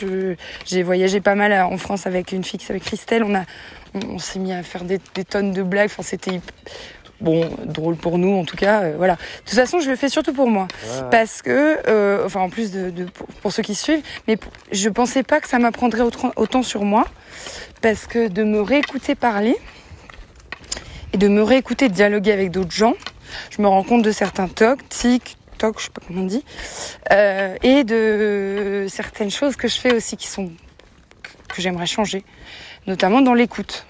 [0.02, 3.24] Euh, J'ai voyagé pas mal en France avec une fille qui s'appelle Christelle.
[3.24, 3.42] On, a,
[3.94, 5.86] on, on s'est mis à faire des, des tonnes de blagues.
[5.86, 6.40] Enfin, c'était
[7.20, 8.82] bon, drôle pour nous en tout cas.
[8.82, 9.14] euh, voilà.
[9.14, 10.66] De toute façon, je le fais surtout pour moi.
[10.84, 11.02] Ouais.
[11.10, 14.36] Parce que, euh, enfin, en plus de, de- pour, pour ceux qui suivent, mais
[14.72, 17.04] je pensais pas que ça m'apprendrait autant, autant sur moi.
[17.82, 19.56] Parce que de me réécouter parler
[21.12, 22.94] et de me réécouter dialoguer avec d'autres gens,
[23.50, 26.44] je me rends compte de certains tocs, tics, je sais pas comment on dit,
[27.10, 30.52] euh, et de certaines choses que je fais aussi qui sont
[31.48, 32.24] que j'aimerais changer,
[32.86, 33.86] notamment dans l'écoute.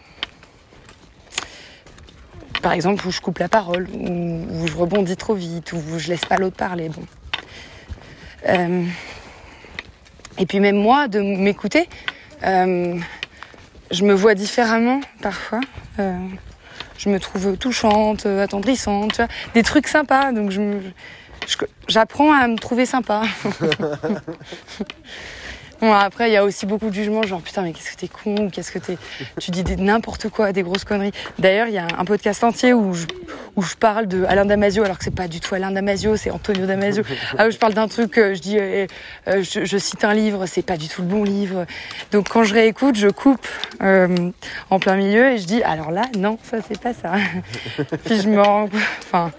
[2.62, 6.24] Par exemple, où je coupe la parole, où, je rebondis trop vite, où je laisse
[6.24, 6.88] pas l'autre parler.
[6.88, 7.02] Bon.
[8.48, 8.84] Euh,
[10.38, 11.88] et puis même moi, de m'écouter,
[12.44, 12.98] euh,
[13.90, 15.60] je me vois différemment parfois.
[15.98, 19.20] Je me trouve touchante, attendrissante,
[19.54, 20.32] des trucs sympas.
[20.32, 20.90] Donc je-
[21.88, 23.22] j'apprends à me trouver sympa.
[25.84, 28.08] Bon, après, il y a aussi beaucoup de jugements, genre putain, mais qu'est-ce que t'es
[28.08, 28.96] con, ou qu'est-ce que t'es.
[29.38, 31.12] Tu dis des- n'importe quoi, des grosses conneries.
[31.38, 33.04] D'ailleurs, il y a un podcast entier où je,
[33.54, 36.30] où je parle de Alain Damasio, alors que c'est pas du tout Alain Damasio, c'est
[36.30, 37.02] Antonio Damasio.
[37.36, 38.86] Ah, je parle d'un truc, euh, je dis, euh,
[39.28, 41.66] euh, je, cite un livre, c'est pas du tout le bon livre.
[42.12, 43.46] Donc quand je réécoute, je coupe
[43.82, 47.12] en plein milieu et je dis, alors là, non, ça c'est pas ça.
[48.06, 48.40] puis je me.
[48.40, 49.32] Enfin,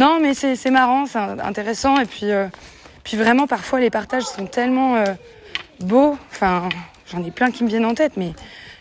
[0.00, 2.00] non, mais c'est marrant, c'est intéressant.
[2.00, 2.30] Et puis,
[3.04, 5.04] puis vraiment, parfois, les partages sont tellement.
[5.80, 6.16] Beau.
[6.30, 6.68] Enfin,
[7.10, 8.32] j'en ai plein qui me viennent en tête, mais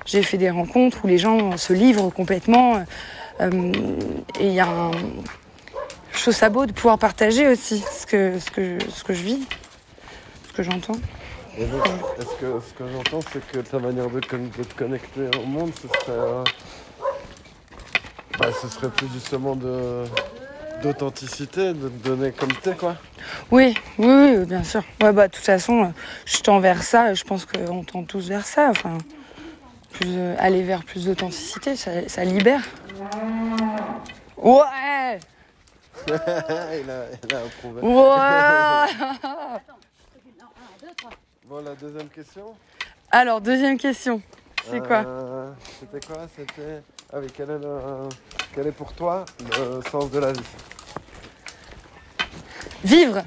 [0.05, 2.83] j'ai fait des rencontres où les gens se livrent complètement.
[3.41, 3.71] euh,
[4.39, 4.91] et il y a un.
[6.13, 9.21] Je trouve ça beau de pouvoir partager aussi ce que, ce que, ce que je
[9.21, 9.39] vis,
[10.47, 10.95] ce que j'entends.
[11.57, 15.87] Est-ce que ce que j'entends, c'est que ta manière de te connecter au monde, ce
[15.87, 16.43] serait, euh,
[18.39, 20.03] bah, ce serait plus justement de
[20.81, 22.95] d'authenticité, de te donner comme t'es, quoi.
[23.51, 24.07] Oui, oui,
[24.37, 24.83] oui, bien sûr.
[25.01, 25.87] Ouais, bah, de toute façon, euh,
[26.25, 28.69] je tends vers ça et je pense qu'on tend tous vers ça.
[28.69, 28.97] Enfin,
[29.91, 32.61] plus, euh, aller vers plus d'authenticité, ça, ça libère.
[34.37, 35.19] Ouais!
[36.07, 37.81] il, a, il a approuvé.
[37.81, 39.09] Ouais!
[41.47, 42.55] Bon, la deuxième question?
[43.11, 44.19] Alors, deuxième question.
[44.67, 45.03] C'est quoi?
[45.05, 46.25] Euh, C'était quoi?
[46.35, 46.81] C'était.
[47.13, 48.09] Ah oui, quel est, le,
[48.53, 49.25] quel est pour toi
[49.57, 50.41] le sens de la vie?
[52.83, 53.23] Vivre!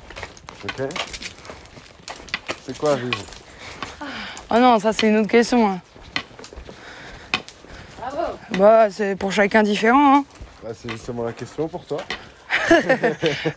[0.64, 0.88] Ok
[2.66, 3.18] C'est quoi vivre?
[4.50, 5.68] Oh non, ça c'est une autre question.
[5.70, 5.80] hein.
[8.58, 10.16] Bah, c'est pour chacun différent.
[10.18, 10.24] Hein.
[10.62, 11.98] bah, C'est justement la question pour toi.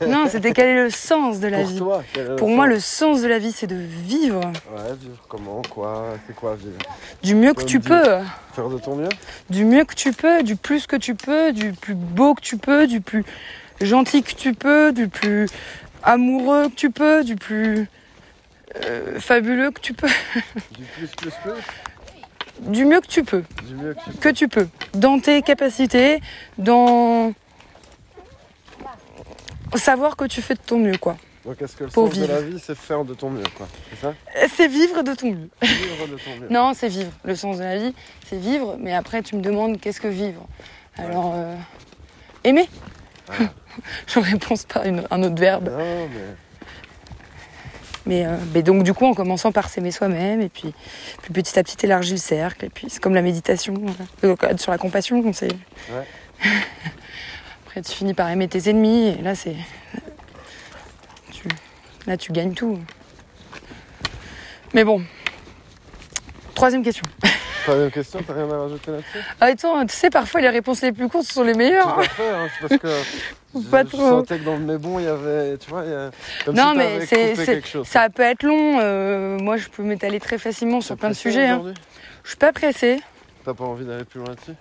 [0.07, 2.65] Non, c'était quel est le sens de la pour vie toi, quel est Pour moi,
[2.65, 6.55] sens le sens de la vie, c'est de vivre Ouais, vivre comment Quoi C'est quoi
[6.55, 6.77] vivre
[7.23, 8.19] du mieux que tu peux.
[8.53, 9.09] Faire de ton mieux
[9.49, 12.57] Du mieux que tu peux, du plus que tu peux, du plus beau que tu
[12.57, 13.23] peux, du plus
[13.79, 15.47] gentil que tu peux, du plus
[16.03, 17.87] amoureux que tu peux, du plus
[18.85, 20.07] euh, fabuleux que tu peux.
[20.71, 21.53] Du plus, plus, plus
[22.59, 23.43] Du mieux que tu peux.
[23.67, 26.21] Du mieux que tu que tu peux, dans tes capacités,
[26.57, 27.33] dans
[29.79, 31.17] savoir que tu fais de ton mieux, quoi.
[31.45, 32.33] Donc est-ce que le Pour sens de vivre.
[32.35, 34.13] la vie, c'est faire de ton mieux, quoi C'est ça
[34.55, 35.49] C'est vivre de ton mieux.
[35.61, 36.47] Vivre de ton mieux.
[36.51, 37.11] Non, c'est vivre.
[37.23, 37.95] Le sens de la vie,
[38.29, 38.75] c'est vivre.
[38.79, 40.45] Mais après, tu me demandes qu'est-ce que vivre.
[40.97, 41.55] Alors, euh,
[42.43, 42.69] aimer.
[44.07, 45.69] Je réponds par une- un autre verbe.
[45.69, 46.07] Non, mais...
[48.07, 50.73] Mais, euh, mais donc, du coup, en commençant par s'aimer soi-même, et puis,
[51.21, 52.65] puis petit à petit élargir le cercle.
[52.65, 53.75] Et puis, c'est comme la méditation
[54.23, 55.21] euh, sur la compassion.
[55.25, 55.49] on sait.
[55.91, 56.07] Ouais.
[57.71, 59.55] Après, tu finis par aimer tes ennemis, et là, c'est.
[61.31, 61.47] Tu...
[62.05, 62.77] Là, tu gagnes tout.
[64.73, 65.01] Mais bon.
[66.53, 67.05] Troisième question.
[67.63, 69.19] Troisième question, t'as rien à rajouter là-dessus?
[69.39, 71.93] Ah, attends, tu sais, parfois, les réponses les plus courtes sont les meilleures.
[71.95, 72.87] Tout à fait, hein, c'est parce que
[73.55, 74.09] je, Pas je trop.
[74.09, 76.11] sentais que dans le mais bon, il y avait, tu vois, il y a,
[76.43, 78.79] comme Non, si mais c'est, ça peut être long.
[78.81, 81.47] euh, moi, je peux m'étaler très facilement sur plein de sujets.
[81.47, 81.61] hein.
[82.23, 82.99] Je suis pas pressée.
[83.45, 84.55] T'as pas envie d'aller plus loin dessus?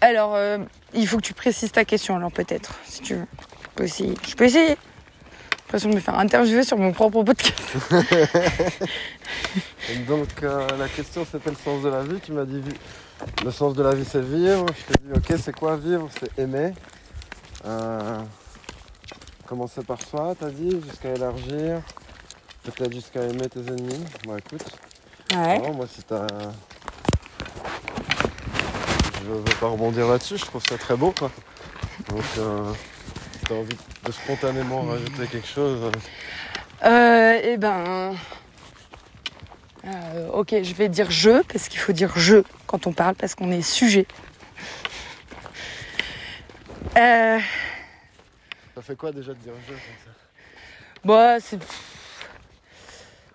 [0.00, 0.58] Alors, euh,
[0.94, 3.26] il faut que tu précises ta question, alors peut-être, si tu veux.
[3.62, 4.14] Je peux essayer.
[4.28, 4.68] Je peux essayer.
[4.68, 4.76] J'ai
[5.64, 7.54] l'impression de me faire interviewer sur mon propre podcast.
[10.06, 12.18] Donc euh, la question c'était le sens de la vie.
[12.20, 12.62] Tu m'as dit
[13.44, 14.64] le sens de la vie c'est vivre.
[14.68, 16.08] Je t'ai dit ok c'est quoi vivre?
[16.18, 16.72] C'est aimer.
[17.66, 18.20] Euh,
[19.46, 21.80] commencer par soi, t'as dit, jusqu'à élargir.
[22.64, 24.04] Peut-être jusqu'à aimer tes ennemis.
[24.24, 24.64] Bon écoute,
[25.34, 25.58] Ouais.
[25.72, 26.26] moi si t'as.
[29.24, 31.30] Je veux pas rebondir là-dessus, je trouve ça très beau quoi.
[32.08, 32.72] Donc euh,
[33.32, 35.90] si t'as envie de spontanément rajouter quelque chose.
[36.84, 38.14] euh, Euh, eh ben.
[39.84, 43.34] euh, ok, je vais dire je, parce qu'il faut dire je quand on parle, parce
[43.34, 44.06] qu'on est sujet.
[46.96, 47.38] Euh,
[48.74, 50.10] Ça fait quoi déjà de dire je comme ça?
[51.04, 51.58] Bah, c'est.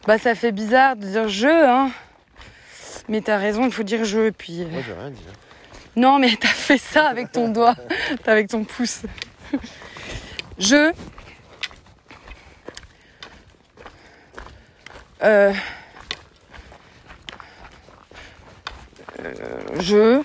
[0.08, 1.92] Bah, ça fait bizarre de dire je, hein.
[3.10, 4.62] Mais t'as raison, il faut dire je, puis.
[4.64, 5.22] euh, Moi j'ai rien dit.
[5.30, 5.34] hein.
[5.96, 7.76] Non, mais t'as fait ça avec ton doigt,
[8.26, 9.02] avec ton pouce.
[10.58, 10.94] Je.
[15.24, 15.54] Euh,
[19.20, 19.34] euh,
[19.80, 20.22] je.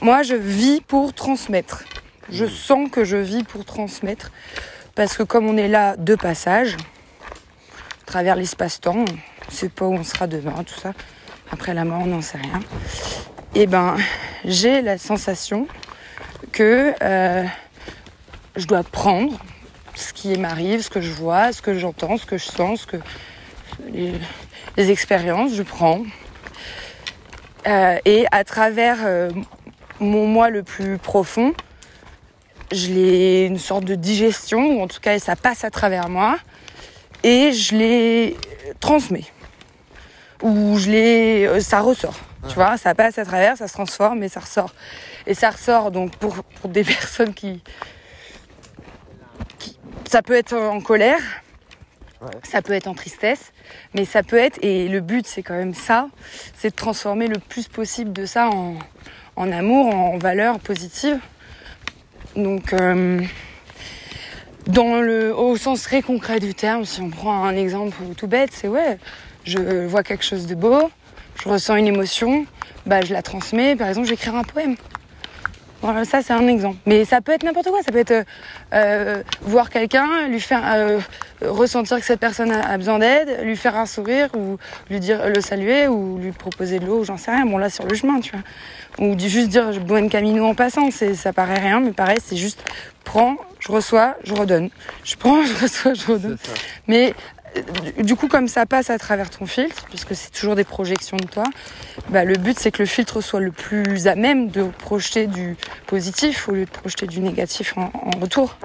[0.00, 1.84] Moi, je vis pour transmettre.
[2.30, 4.30] Je sens que je vis pour transmettre.
[4.94, 6.76] Parce que comme on est là de passage,
[8.02, 9.04] à travers l'espace-temps,
[9.48, 10.92] on sait pas où on sera demain, tout ça.
[11.50, 12.60] Après la mort, on n'en sait rien.
[13.54, 13.96] Et ben,
[14.44, 15.66] j'ai la sensation
[16.52, 17.44] que euh,
[18.56, 19.38] je dois prendre
[19.94, 22.96] ce qui m'arrive, ce que je vois, ce que j'entends, ce que je sens, que
[23.92, 26.02] les, expériences, je prends.
[27.66, 29.30] Euh, et à travers euh,
[29.98, 31.52] mon moi le plus profond,
[32.72, 36.38] je l'ai une sorte de digestion, ou en tout cas ça passe à travers moi,
[37.22, 38.36] et je les
[38.78, 39.24] transmets.
[40.42, 41.46] Ou je les.
[41.46, 42.18] euh, ça ressort.
[42.48, 44.72] Tu vois, ça passe à travers, ça se transforme et ça ressort.
[45.26, 47.62] Et ça ressort donc pour, pour des personnes qui,
[49.58, 49.78] qui.
[50.10, 51.20] Ça peut être en colère,
[52.22, 52.28] Ouais.
[52.42, 53.50] ça peut être en tristesse,
[53.94, 56.08] mais ça peut être, et le but c'est quand même ça,
[56.54, 58.74] c'est de transformer le plus possible de ça en,
[59.36, 61.18] en amour, en valeur positive.
[62.36, 63.22] Donc, euh,
[64.66, 68.50] dans le, au sens très concret du terme, si on prend un exemple tout bête,
[68.52, 68.98] c'est ouais,
[69.44, 70.90] je vois quelque chose de beau,
[71.42, 72.46] je ressens une émotion,
[72.86, 73.76] bah, je la transmets.
[73.76, 74.76] Par exemple, écrire un poème.
[75.82, 76.76] Voilà, ça c'est un exemple.
[76.84, 77.82] Mais ça peut être n'importe quoi.
[77.82, 78.24] Ça peut être euh,
[78.74, 81.00] euh, voir quelqu'un, lui faire euh,
[81.40, 84.58] ressentir que cette personne a, besoin d'aide, lui faire un sourire ou
[84.90, 87.46] lui dire le saluer ou lui proposer de l'eau, j'en sais rien.
[87.46, 89.06] Bon là sur le chemin, tu vois.
[89.06, 90.90] Ou juste dire buen camino en passant.
[90.90, 92.62] Ça paraît rien, mais pareil, c'est juste
[93.04, 94.70] prends, je reçois, je redonne.
[95.04, 96.38] Je prends, je reçois, je redonne.
[96.86, 97.14] Mais
[97.98, 101.26] du- coup, comme ça passe à travers ton filtre, puisque c'est toujours des projections de
[101.26, 101.44] toi,
[102.08, 105.56] bah, le but c'est que le filtre soit le plus à même de projeter du
[105.86, 108.56] positif au lieu de projeter du négatif en, retour.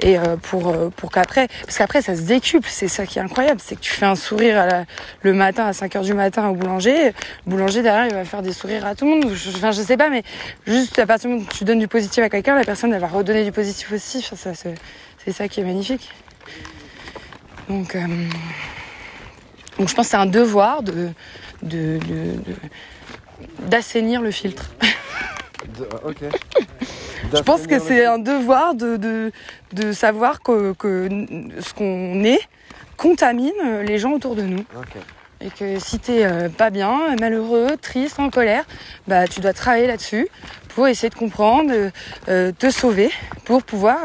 [0.00, 3.22] Et euh, pour euh, pour qu'après, parce qu'après ça se décuple, c'est ça qui est
[3.22, 4.84] incroyable, c'est que tu fais un sourire
[5.22, 7.12] le matin à 5 heures du matin au boulanger, le
[7.46, 9.32] boulanger derrière il va faire des sourires à tout le monde.
[9.56, 10.22] Enfin je sais pas, mais
[10.66, 13.00] juste à partir du moment où tu donnes du positif à quelqu'un, la personne elle
[13.00, 14.22] va redonner du positif aussi.
[14.22, 16.10] Ça, c'est ça qui est magnifique.
[17.68, 18.00] Donc, euh,
[19.78, 21.10] donc je pense que c'est un devoir de,
[23.60, 24.70] d'assainir le filtre.
[25.78, 26.16] De- ah, ok.
[27.34, 29.32] Je pense que c'est un devoir de, de,
[29.72, 31.08] de savoir que, que
[31.60, 32.40] ce qu'on est
[32.96, 33.52] contamine
[33.82, 34.64] les gens autour de nous.
[35.40, 38.64] Et que si t'es euh, pas bien, malheureux, triste, en colère,
[39.06, 40.28] bah tu dois travailler là-dessus
[40.68, 41.90] pour essayer de comprendre, euh,
[42.28, 43.10] euh, te sauver,
[43.44, 43.98] pour pouvoir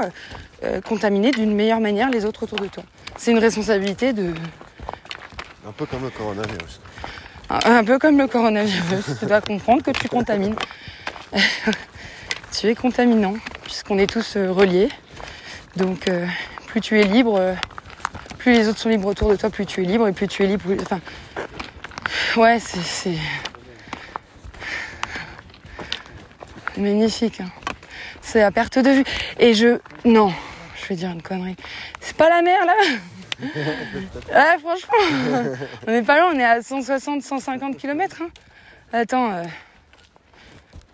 [0.63, 2.84] euh, contaminer d'une meilleure manière les autres autour de toi.
[3.22, 4.34] C'est une responsabilité de,
[5.68, 6.80] Un peu comme le coronavirus.
[7.52, 10.56] Un, un peu comme le coronavirus, tu dois comprendre que tu contamines.
[12.52, 14.90] tu es contaminant, puisqu'on est tous euh, reliés.
[15.76, 16.26] Donc, euh,
[16.66, 17.54] plus tu es libre, euh,
[18.40, 20.44] plus les autres sont libres autour de toi, plus tu es libre, et plus tu
[20.44, 20.64] es libre.
[20.64, 21.00] plus- Enfin,
[22.38, 23.14] ouais, c'est.
[26.76, 27.40] magnifique.
[27.42, 27.52] hein.
[28.24, 29.04] C'est à perte de vue.
[29.38, 29.78] Et je.
[30.06, 30.34] Non,
[30.92, 31.56] vais dire une connerie.
[32.00, 32.74] C'est pas la mer, là
[34.34, 35.56] Ah, franchement,
[35.88, 38.22] on n'est pas loin, on est à 160, 150 km.
[38.94, 39.44] Attends, euh,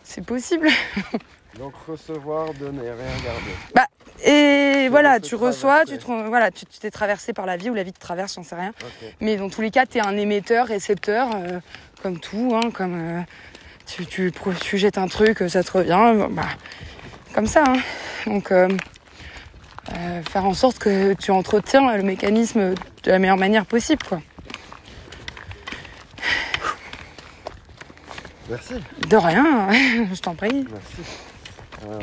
[0.04, 0.70] c'est possible.
[1.60, 3.88] Donc recevoir, donner, rien garder.
[4.26, 7.84] Et voilà, tu reçois, tu te, voilà, tu t'es traversé par la vie ou la
[7.84, 8.74] vie te traverse, j'en sais rien.
[9.22, 11.60] Mais dans tous les cas, tu es un émetteur, récepteur, euh,
[12.02, 13.22] comme tout, hein, comme euh,
[13.86, 14.32] tu, tu,
[14.62, 16.44] tu jettes un truc, ça te revient, bah,
[17.34, 17.64] comme ça.
[17.68, 17.78] hein.
[18.26, 18.52] Donc,
[19.94, 22.74] euh, faire en sorte que tu entretiens le mécanisme
[23.04, 24.22] de la meilleure manière possible, quoi.
[28.50, 28.76] Merci.
[29.08, 29.70] De rien,
[30.14, 30.66] je t'en prie.
[30.70, 31.12] Merci.
[31.86, 32.00] Euh,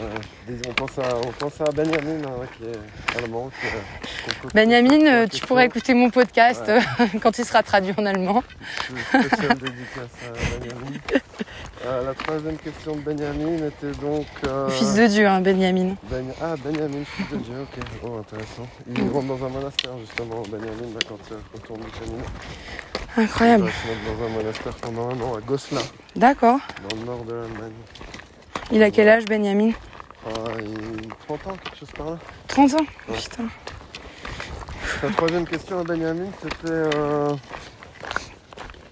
[0.68, 3.50] on, pense à, on pense à Benjamin hein, qui est allemand.
[3.60, 7.08] Qui, euh, Benjamin, tu pourrais écouter mon podcast Ouais.
[7.22, 8.44] quand il sera traduit en allemand.
[9.12, 10.98] Dédicace à Benjamin.
[11.86, 14.26] Euh, la troisième question de Benjamin était donc.
[14.46, 15.94] euh, Fils de Dieu, hein, Benjamin.
[16.10, 17.84] Ben- Ah, Benjamin, fils de Dieu, ok.
[18.02, 18.66] Oh, intéressant.
[18.96, 22.22] Il rentre dans un monastère, justement, Benjamin, là, quand il retourne du chemin.
[23.16, 23.64] Incroyable.
[23.64, 25.82] Il va se mettre dans un monastère pendant un an à Goslar,
[26.16, 26.58] D'accord.
[26.88, 27.72] dans le nord de l'Allemagne.
[28.72, 29.72] Il a quel âge, Benjamin?
[30.26, 31.08] Ah, il...
[31.28, 32.18] 30 ans, quelque chose par là.
[32.48, 32.86] 30 ans?
[33.10, 33.16] Ouais.
[33.18, 33.44] Putain.
[35.02, 37.34] La troisième question à Benjamin, c'était euh,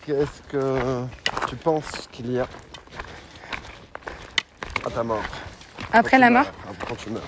[0.04, 1.04] qu'est-ce que
[1.48, 2.46] tu penses qu'il y a?
[4.86, 5.22] À ta mort
[5.92, 6.52] Après Quand la mort meurs.
[6.88, 7.22] Quand tu meurs.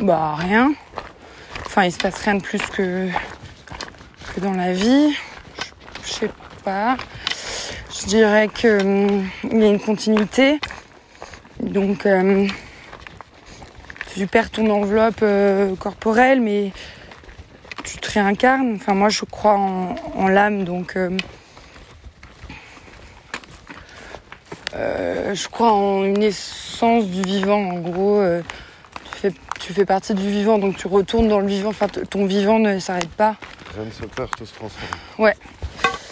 [0.00, 0.72] Bah rien.
[1.66, 3.08] Enfin, il se passe rien de plus que,
[4.34, 5.16] que dans la vie.
[6.04, 6.30] Je sais
[6.64, 6.96] pas.
[8.00, 10.58] Je dirais que hum, il y a une continuité.
[11.60, 12.06] Donc,
[14.14, 16.72] tu perds ton enveloppe euh, corporelle, mais
[17.84, 18.74] tu te réincarnes.
[18.76, 20.96] Enfin, moi, je crois en, en l'âme, donc.
[20.96, 21.16] euh,
[24.74, 28.18] euh, je crois en une essence du vivant, en gros.
[28.20, 28.42] euh,
[29.12, 31.70] tu fais, tu fais partie du vivant, donc tu retournes dans le vivant.
[31.70, 33.36] Enfin, ton vivant ne s'arrête pas.
[33.74, 35.32] Rien ne se perd, tout se transforme.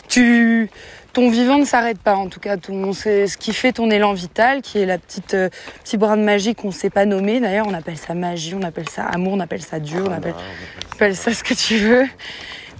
[0.09, 0.69] Tu,
[1.13, 2.17] ton vivant ne s'arrête pas.
[2.17, 5.35] En tout cas, ton, c'est ce qui fait ton élan vital, qui est la petite
[5.35, 5.49] euh,
[5.85, 7.39] petit brin de magie qu'on ne sait pas nommer.
[7.41, 10.17] D'ailleurs, on appelle ça magie, on appelle ça amour, on appelle ça Dieu, on Ah,
[10.17, 12.07] appelle, on appelle appelle ça ce que tu veux.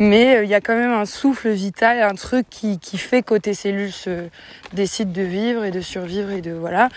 [0.01, 3.23] Mais euh, il y a quand même un souffle vital, un truc qui, qui fait
[3.43, 4.29] tes cellules se
[4.73, 6.89] décident de vivre et de survivre et de voilà,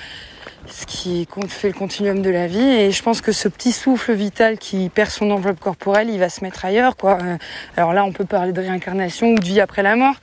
[0.67, 2.61] ce qui fait le continuum de la vie.
[2.61, 6.29] Et je pense que ce petit souffle vital qui perd son enveloppe corporelle, il va
[6.29, 6.95] se mettre ailleurs.
[7.03, 7.37] Euh,
[7.75, 10.15] Alors là, on peut parler de réincarnation ou de vie après la mort,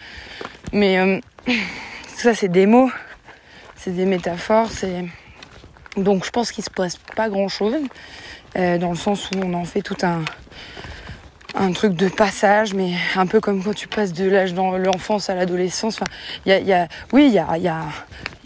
[0.72, 1.20] mais euh,
[2.16, 2.90] ça, c'est des mots,
[3.76, 4.70] c'est des métaphores,
[5.98, 7.76] donc je pense qu'il se passe pas grand chose
[8.54, 10.22] dans le sens où on en fait tout un
[11.54, 15.30] un truc de passage, mais un peu comme quand tu passes de l'âge dans l'enfance
[15.30, 15.96] à l'adolescence.
[16.00, 16.10] Enfin,
[16.46, 17.84] il y a, y a- oui, il y a, y a-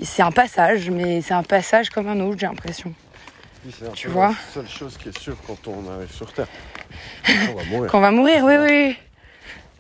[0.03, 2.93] c'est un passage, mais c'est un passage comme un autre, j'ai l'impression.
[3.65, 6.33] Oui, c'est un Tu vois la seule chose qui est sûre quand on arrive sur
[6.33, 6.49] Terre.
[7.51, 7.91] On va mourir.
[7.91, 8.97] Qu'on va mourir, oui, oui.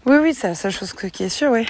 [0.07, 1.67] Oui, oui, c'est la seule chose qui est sûre, oui.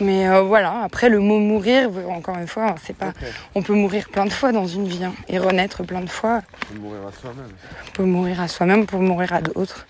[0.00, 3.12] Mais euh, voilà, après le mot mourir, encore une fois, c'est pas.
[3.54, 6.42] On peut mourir plein de fois dans une vie hein, et renaître plein de fois.
[6.70, 7.52] On peut mourir à soi-même.
[7.86, 9.86] On peut mourir à soi-même, on peut mourir à d'autres.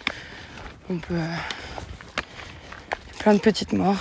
[0.91, 1.15] On peut.
[1.15, 1.27] euh,
[3.21, 3.97] Plein de petites morts.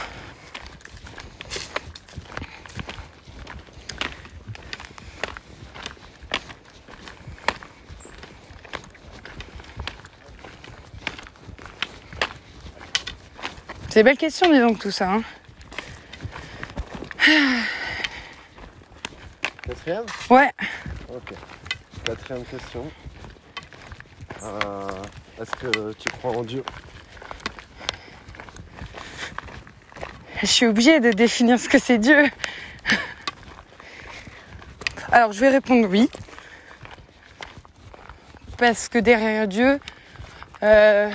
[13.89, 15.11] C'est une belle question, dis donc, tout ça.
[15.11, 15.23] hein.
[19.63, 20.51] Quatrième Ouais.
[21.09, 21.33] Ok.
[22.03, 22.91] Quatrième question.
[24.43, 24.87] Euh,
[25.39, 26.63] Est-ce que tu crois en Dieu?
[30.41, 32.25] Je suis obligée de définir ce que c'est Dieu.
[35.11, 36.09] Alors, je vais répondre oui.
[38.57, 39.79] Parce que derrière Dieu,
[40.63, 41.11] euh,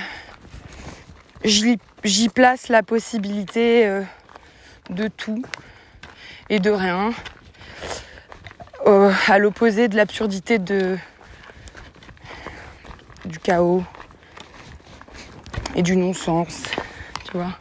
[1.43, 4.03] j'y place la possibilité euh,
[4.89, 5.41] de tout
[6.49, 7.11] et de rien.
[8.85, 10.97] Euh, à l'opposé de l'absurdité de
[13.25, 13.83] du chaos
[15.75, 16.63] et du non-sens,
[17.25, 17.57] tu vois.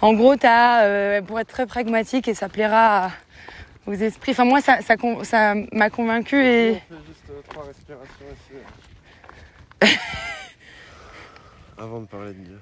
[0.00, 3.10] En gros, t'as, euh, pour être très pragmatique et ça plaira à-
[3.86, 4.30] aux esprits.
[4.32, 8.26] Enfin, moi, ça, ça, m'a convaincu et On fait juste euh, trois respirations
[9.82, 9.96] ici.
[11.78, 12.60] Avant de parler de Dieu.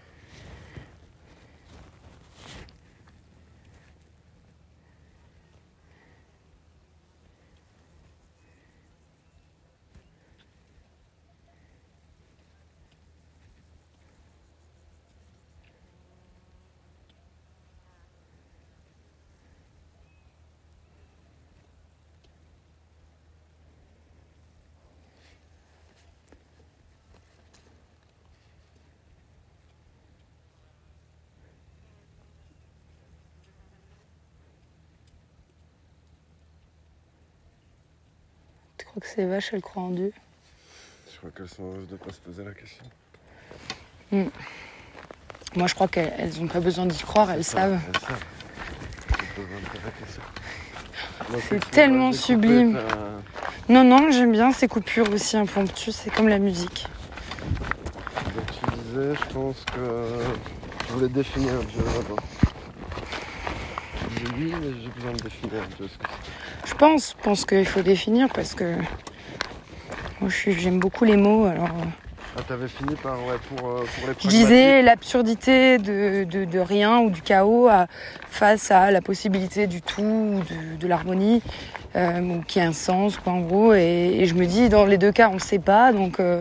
[38.93, 40.13] Crois que ces vaches, elles croient en Dieu
[41.13, 42.85] Je crois qu'elles sont heureuses de ne pas se poser la question.
[45.55, 47.81] Moi, je crois qu'elles n'ont pas besoin d'y croire, elles savent.
[51.49, 52.75] C'est tellement sublime.
[52.75, 56.87] ta- Non, non, j'aime bien ces coupures aussi impromptues, c'est comme la musique.
[58.35, 59.81] Donc tu disais, je pense que
[60.89, 61.83] je voulais définir Dieu.
[64.19, 65.89] Je oui, mais j'ai besoin de définir Dieu.
[65.89, 66.42] ce que c'est.
[66.65, 68.75] Je pense, je pense qu'il faut définir parce que
[70.21, 71.47] moi, j'aime beaucoup les mots.
[71.47, 71.85] Alors, euh,
[72.39, 76.59] Ah, t'avais fini par, ouais, pour, euh, pour les je disais l'absurdité de, de, de
[76.61, 77.87] rien ou du chaos à-
[78.31, 81.43] face à la possibilité du tout, ou de, de l'harmonie,
[81.97, 83.75] euh, ou qui a un sens, quoi, en gros.
[83.75, 86.21] Et, et je me dis, dans les deux cas, on ne sait pas, donc.
[86.21, 86.39] euh,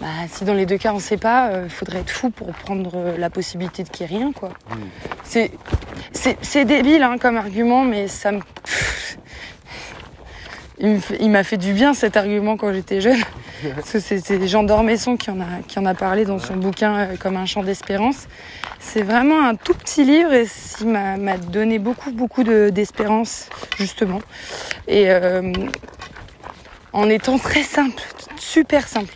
[0.00, 3.16] bah, si dans les deux cas on sait pas, il faudrait être fou pour prendre
[3.18, 4.50] la possibilité de qu'il n'y ait rien, quoi.
[4.70, 4.74] Mm.
[5.24, 5.50] C'est,
[6.12, 8.38] c'est, c'est débile hein, comme argument, mais ça me.
[10.80, 13.20] Il m'a fait du bien cet argument quand j'étais jeune.
[13.74, 16.96] Parce que c'est, Jean d'Ormesson qui en, a, qui en a parlé dans son bouquin
[16.96, 18.28] euh, Comme un chant d'espérance.
[18.78, 20.46] C'est vraiment un tout petit livre et
[20.80, 24.20] il m'a, donné beaucoup, beaucoup de, d'espérance, justement.
[24.86, 25.52] Et euh,
[26.92, 28.02] en étant très simple,
[28.38, 29.12] super simple.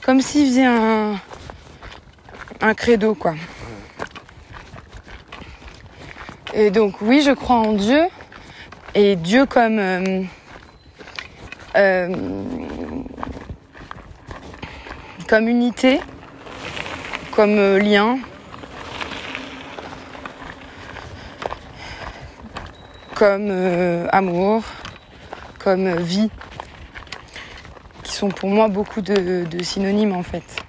[0.00, 1.20] Comme s'il faisait un,
[2.62, 3.34] un credo, quoi.
[6.54, 8.02] Et donc oui, je crois en Dieu.
[8.94, 10.22] Et Dieu comme euh,
[11.74, 12.08] euh,
[15.28, 16.00] comme unité,
[17.34, 18.18] comme euh, lien,
[23.14, 24.64] comme euh, amour,
[25.58, 26.30] comme vie,
[28.02, 30.62] qui sont pour moi beaucoup de synonymes en fait.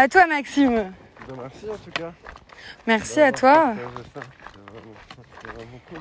[0.00, 0.94] À toi Maxime.
[1.28, 2.10] Ben, merci en tout cas.
[2.86, 3.74] Merci à toi.
[3.76, 4.00] C'est vraiment,
[5.42, 5.98] c'est vraiment cool.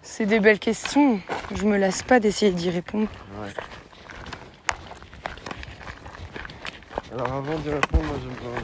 [0.00, 1.20] C'est des belles questions.
[1.54, 3.06] Je me lasse pas d'essayer d'y répondre.
[3.38, 3.50] Ouais.
[7.12, 8.62] Alors avant d'y répondre, moi j'ai besoin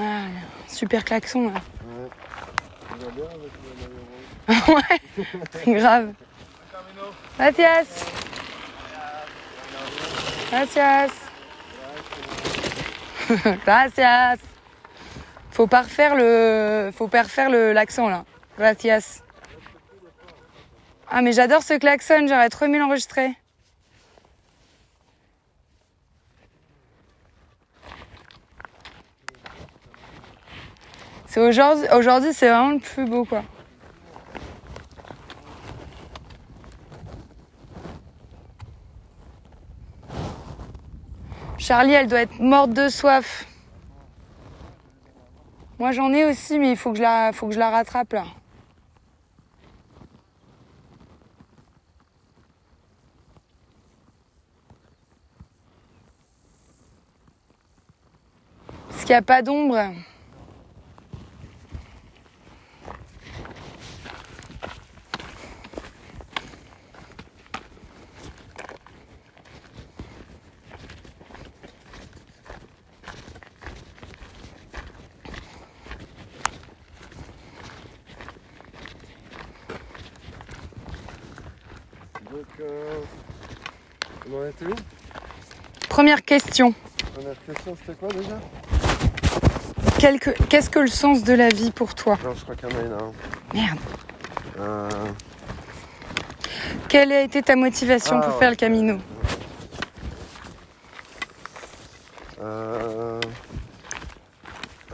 [0.00, 0.04] de.
[0.68, 1.60] Super klaxon là.
[1.84, 2.08] Ouais.
[2.88, 3.52] Tu vas bien avec
[4.48, 5.26] le maillot
[5.66, 6.14] rouge Grave.
[7.36, 8.06] Gracias.
[10.50, 11.21] Gracias.
[13.64, 14.36] Gracias.
[15.50, 18.24] Faut pas refaire le, faut pas refaire le l'accent là.
[18.58, 19.22] Gracias.
[21.08, 23.32] Ah, mais j'adore ce klaxon, j'aurais trop aimé l'enregistrer.
[31.26, 33.42] C'est aujourd'hui, aujourd'hui c'est vraiment le plus beau quoi.
[41.62, 43.46] Charlie, elle doit être morte de soif.
[45.78, 48.14] Moi j'en ai aussi, mais il faut que je la, faut que je la rattrape
[48.14, 48.24] là.
[58.88, 59.78] Parce qu'il n'y a pas d'ombre.
[82.32, 83.00] Donc, euh,
[84.30, 84.74] on en était où
[85.92, 86.72] Première question.
[87.14, 88.38] Première question, c'était quoi déjà
[90.48, 92.76] Qu'est-ce que le sens de la vie pour toi Non, je crois qu'il y en
[92.78, 92.92] a une.
[92.92, 93.12] hein.
[93.52, 93.78] Merde.
[94.58, 94.88] Euh,
[96.88, 98.38] Quelle a été ta motivation Ah, pour ouais.
[98.38, 98.96] faire le Camino
[102.40, 103.20] euh,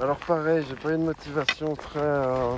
[0.03, 2.01] Alors pareil, j'ai pas eu de motivation très...
[2.01, 2.57] euh,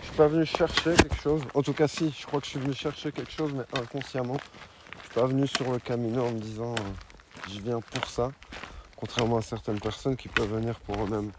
[0.00, 1.42] Je suis pas venu chercher quelque chose.
[1.52, 4.38] En tout cas si, je crois que je suis venu chercher quelque chose, mais inconsciemment.
[5.02, 6.74] Je suis pas venu sur le camino en me disant
[7.46, 8.30] euh, je viens pour ça.
[8.96, 11.30] Contrairement à certaines personnes qui peuvent venir pour eux-mêmes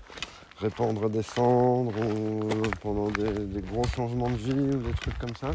[0.60, 2.50] répandre des cendres ou
[2.82, 5.52] pendant des, des gros changements de vie ou des trucs comme ça.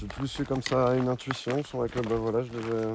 [0.00, 2.88] J'ai plus eu comme ça une intuition sur laquelle ben voilà, je devais,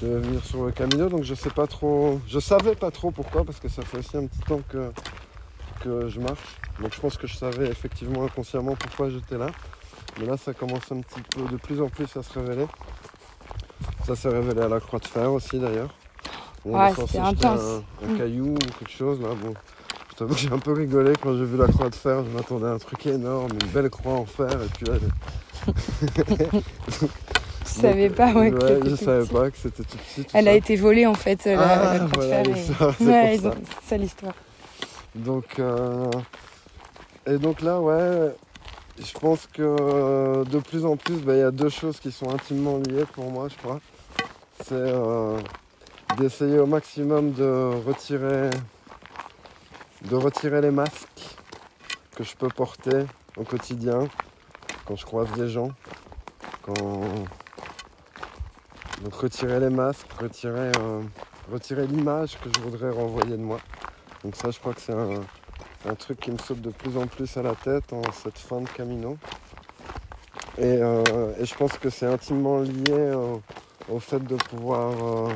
[0.00, 1.08] je devais venir sur le Camino.
[1.08, 2.20] Donc je sais pas trop.
[2.26, 4.92] Je savais pas trop pourquoi parce que ça fait aussi un petit temps que,
[5.80, 6.56] que je marche.
[6.80, 9.48] Donc je pense que je savais effectivement inconsciemment pourquoi j'étais là.
[10.18, 12.66] Mais là ça commence un petit peu de plus en plus à se révéler.
[14.06, 15.90] Ça s'est révélé à la croix de fer aussi d'ailleurs.
[16.64, 17.60] Ouais, c'était intense.
[17.60, 18.18] Un, un Mm.
[18.18, 19.28] caillou ou quelque chose là.
[19.42, 19.54] Bon,
[20.10, 22.24] je t'avoue que j'ai un peu rigolé quand j'ai vu la croix de fer.
[22.24, 24.48] Je m'attendais à un truc énorme, une belle croix en fer.
[24.50, 24.94] Et puis là,
[25.66, 27.06] Je
[27.64, 29.32] savais pas ouais, que ouais, c'était je savais petit.
[29.32, 30.24] pas que c'était tout petit.
[30.24, 30.50] tout Elle ça.
[30.50, 33.54] a été volée en fait, la, Ah, la croix de voilà, et Ouais, ça.
[33.82, 34.34] c'est ça l'histoire.
[35.14, 36.10] Donc, euh,
[37.26, 38.34] et donc là, ouais,
[38.98, 42.10] je pense que euh, de plus en plus, bah, il y a deux choses qui
[42.12, 43.80] sont intimement liées pour moi, je crois.
[44.64, 45.40] C'est euh,
[46.18, 48.48] d'essayer au maximum de retirer,
[50.02, 51.36] de retirer les masques
[52.14, 53.06] que je peux porter
[53.36, 54.06] au quotidien
[54.86, 55.70] quand je croise des gens.
[56.62, 57.00] Quand...
[59.02, 61.02] Donc retirer les masques, retirer, euh,
[61.50, 63.58] retirer l'image que je voudrais renvoyer de moi.
[64.22, 67.36] Donc ça, je crois que c'est un, truc qui me saute de plus en plus
[67.36, 69.18] à la tête en cette fin de Camino.
[70.56, 71.02] Et, euh,
[71.42, 73.12] je pense que c'est intimement lié
[73.92, 74.92] au fait de pouvoir,
[75.28, 75.34] euh,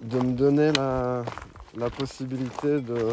[0.00, 1.24] de me donner la,
[1.76, 3.12] la possibilité de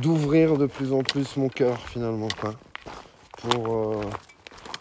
[0.00, 2.54] d'ouvrir de plus en plus mon cœur finalement, quoi,
[3.42, 4.00] pour euh,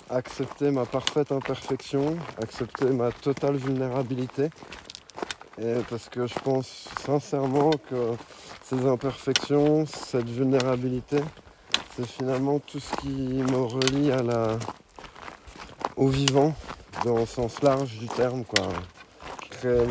[0.09, 4.49] accepter ma parfaite imperfection, accepter ma totale vulnérabilité.
[5.61, 8.13] Et parce que je pense sincèrement que
[8.63, 11.17] ces imperfections, cette vulnérabilité,
[11.95, 14.57] c'est finalement tout ce qui me relie à la,
[15.97, 16.55] au vivant,
[17.05, 18.67] dans le sens large du terme, quoi.
[19.41, 19.87] Qui, crée-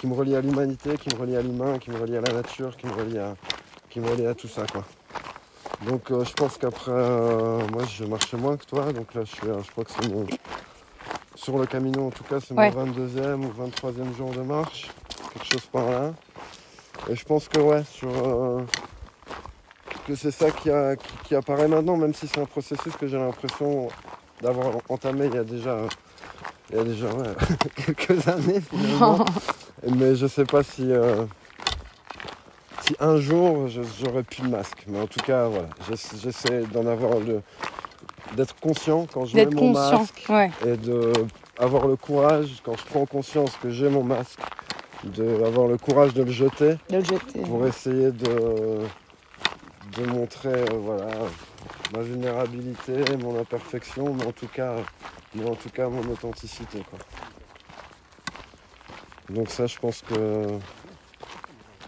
[0.00, 2.32] qui me relie à l'humanité, qui me relie à l'humain, qui me relie à la
[2.32, 3.34] nature, qui me relie à,
[3.90, 4.84] qui me relie à tout ça, quoi.
[5.86, 9.30] Donc euh, je pense qu'après, euh, moi je marchais moins que toi, donc là je,
[9.30, 10.26] suis, je crois que c'est mon...
[11.36, 12.72] Sur le Camino en tout cas, c'est Ouais.
[12.72, 14.88] mon 22e ou 23e jour de marche,
[15.32, 16.12] quelque chose par là.
[17.08, 18.08] Et je pense que ouais, sur...
[18.10, 18.60] euh,
[20.06, 23.06] que c'est ça qui, a- qui- qui apparaît maintenant, même si c'est un processus que
[23.06, 23.88] j'ai l'impression
[24.42, 25.78] d'avoir entamé il y a déjà,
[26.70, 27.34] il y a déjà ouais,
[27.96, 29.24] quelques années finalement.
[29.96, 31.24] Mais je sais pas si, euh,
[32.86, 34.84] si un jour j'aurais plus de masque.
[34.86, 37.42] Mais en tout cas, voilà, j'essa- j'essaie d'en avoir le.
[38.36, 39.98] d'être conscient quand je mets mon conscient.
[40.00, 40.50] masque Ouais.
[40.66, 41.12] et de
[41.58, 44.38] avoir le courage quand je prends conscience que j'ai mon masque,
[45.04, 47.40] de avoir le courage de le jeter De le jeter.
[47.42, 48.80] pour essayer de,
[49.96, 51.06] de montrer euh, voilà,
[51.92, 52.92] ma vulnérabilité,
[53.22, 54.76] mon imperfection, mais en tout cas,
[55.34, 56.82] mais en tout cas mon authenticité.
[59.30, 60.46] Donc ça, je pense que,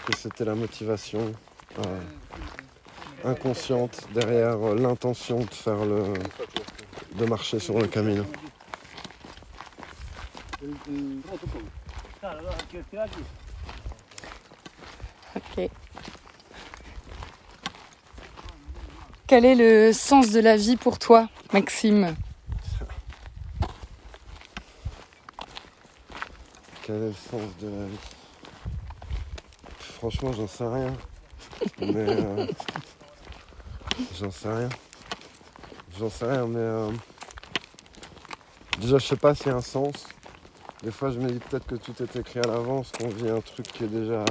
[0.06, 1.32] que c'était la motivation
[1.78, 2.00] euh,
[3.24, 6.14] inconsciente derrière euh, l'intention de faire le,
[7.14, 8.24] de marcher sur le camino.
[15.36, 15.70] Ok.
[19.30, 22.16] Quel est le sens de la vie pour toi, Maxime
[26.82, 27.98] Quel est le sens de la vie?
[29.78, 30.92] Franchement, j'en sais rien.
[31.78, 31.94] Mais.
[32.08, 32.44] euh,
[34.18, 34.68] j'en sais rien.
[35.96, 36.58] J'en sais rien, mais.
[36.58, 36.90] euh,
[38.80, 40.08] déjà, je sais pas s'il y a un sens.
[40.82, 43.40] Des fois, je me dis peut-être que tout est écrit à l'avance, qu'on vit un
[43.40, 44.24] truc qui est déjà.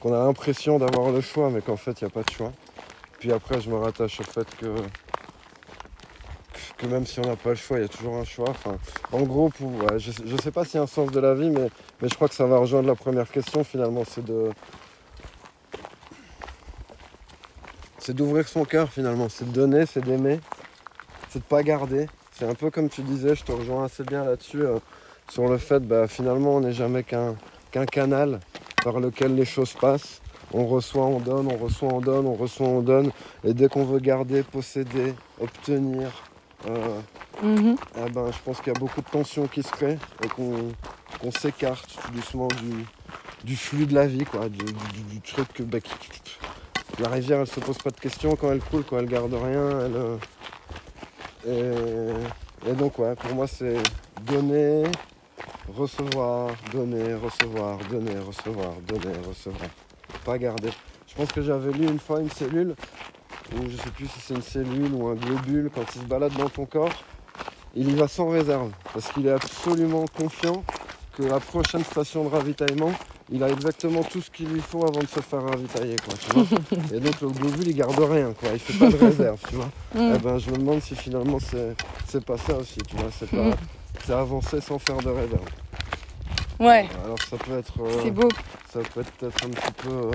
[0.00, 2.52] qu'on a l'impression d'avoir le choix, mais qu'en fait, il n'y a pas de choix.
[3.24, 4.66] Puis après, je me rattache au fait que.
[6.76, 8.50] que même si on n'a pas le choix, il y a toujours un choix.
[8.50, 8.76] Enfin,
[9.12, 9.50] en gros,
[9.96, 11.70] je ne sais pas s'il y a un sens de la vie, mais,
[12.02, 14.50] je crois que ça va rejoindre la première question finalement, c'est de.
[17.96, 20.38] C'est d'ouvrir son cœur finalement, c'est de donner, c'est d'aimer,
[21.30, 22.08] c'est de pas garder.
[22.32, 24.80] C'est un peu comme tu disais, je te rejoins assez bien là-dessus, euh,
[25.30, 27.36] sur le fait, bah, finalement, on n'est jamais qu'un
[27.86, 28.40] canal
[28.84, 30.20] par lequel les choses passent.
[30.56, 33.10] On reçoit, on donne, on reçoit, on donne, on reçoit, on donne.
[33.42, 36.08] Et dès qu'on veut garder, posséder, obtenir,
[36.68, 37.00] euh,
[37.42, 37.76] Mhm.
[37.96, 40.68] eh ben, je pense qu'il y a beaucoup de tensions qui se créent et qu'on
[41.20, 42.84] qu'on s'écarte tout doucement du,
[43.44, 45.92] du flux de la vie, quoi, du, du- du truc que bah, qui-
[47.00, 49.80] la rivière, elle se pose pas de questions quand elle coule, quand elle garde rien.
[49.86, 49.96] Elle,
[51.48, 52.16] euh,
[52.66, 53.76] et, et donc, ouais, pour moi, c'est
[54.26, 54.84] donner,
[55.68, 59.70] recevoir, donner, recevoir, donner, recevoir, donner, recevoir.
[60.24, 60.70] Pas garder.
[61.06, 62.74] Je pense que j'avais lu une fois une cellule,
[63.52, 66.32] ou je sais plus si c'est une cellule ou un globule, quand il se balade
[66.36, 66.92] dans ton corps,
[67.76, 70.64] il y va sans réserve, parce qu'il est absolument confiant
[71.16, 72.92] que la prochaine station de ravitaillement,
[73.30, 76.32] il a exactement tout ce qu'il lui faut avant de se faire ravitailler, quoi, tu
[76.32, 76.58] vois.
[76.96, 79.68] Et donc le globule, il garde rien, quoi, il fait pas de réserve, tu vois.
[79.94, 80.14] Mm.
[80.16, 83.50] Eh ben, je me demande si finalement c'est pas ça aussi, tu vois, c'est pas...
[83.50, 83.54] Mm.
[84.04, 85.46] C'est avancer sans faire de réserve.
[86.60, 87.72] Ouais, Alors ça peut être...
[87.80, 88.28] euh, c'est beau.
[88.72, 89.90] ça peut être peut-être un petit peu...
[89.90, 90.10] euh,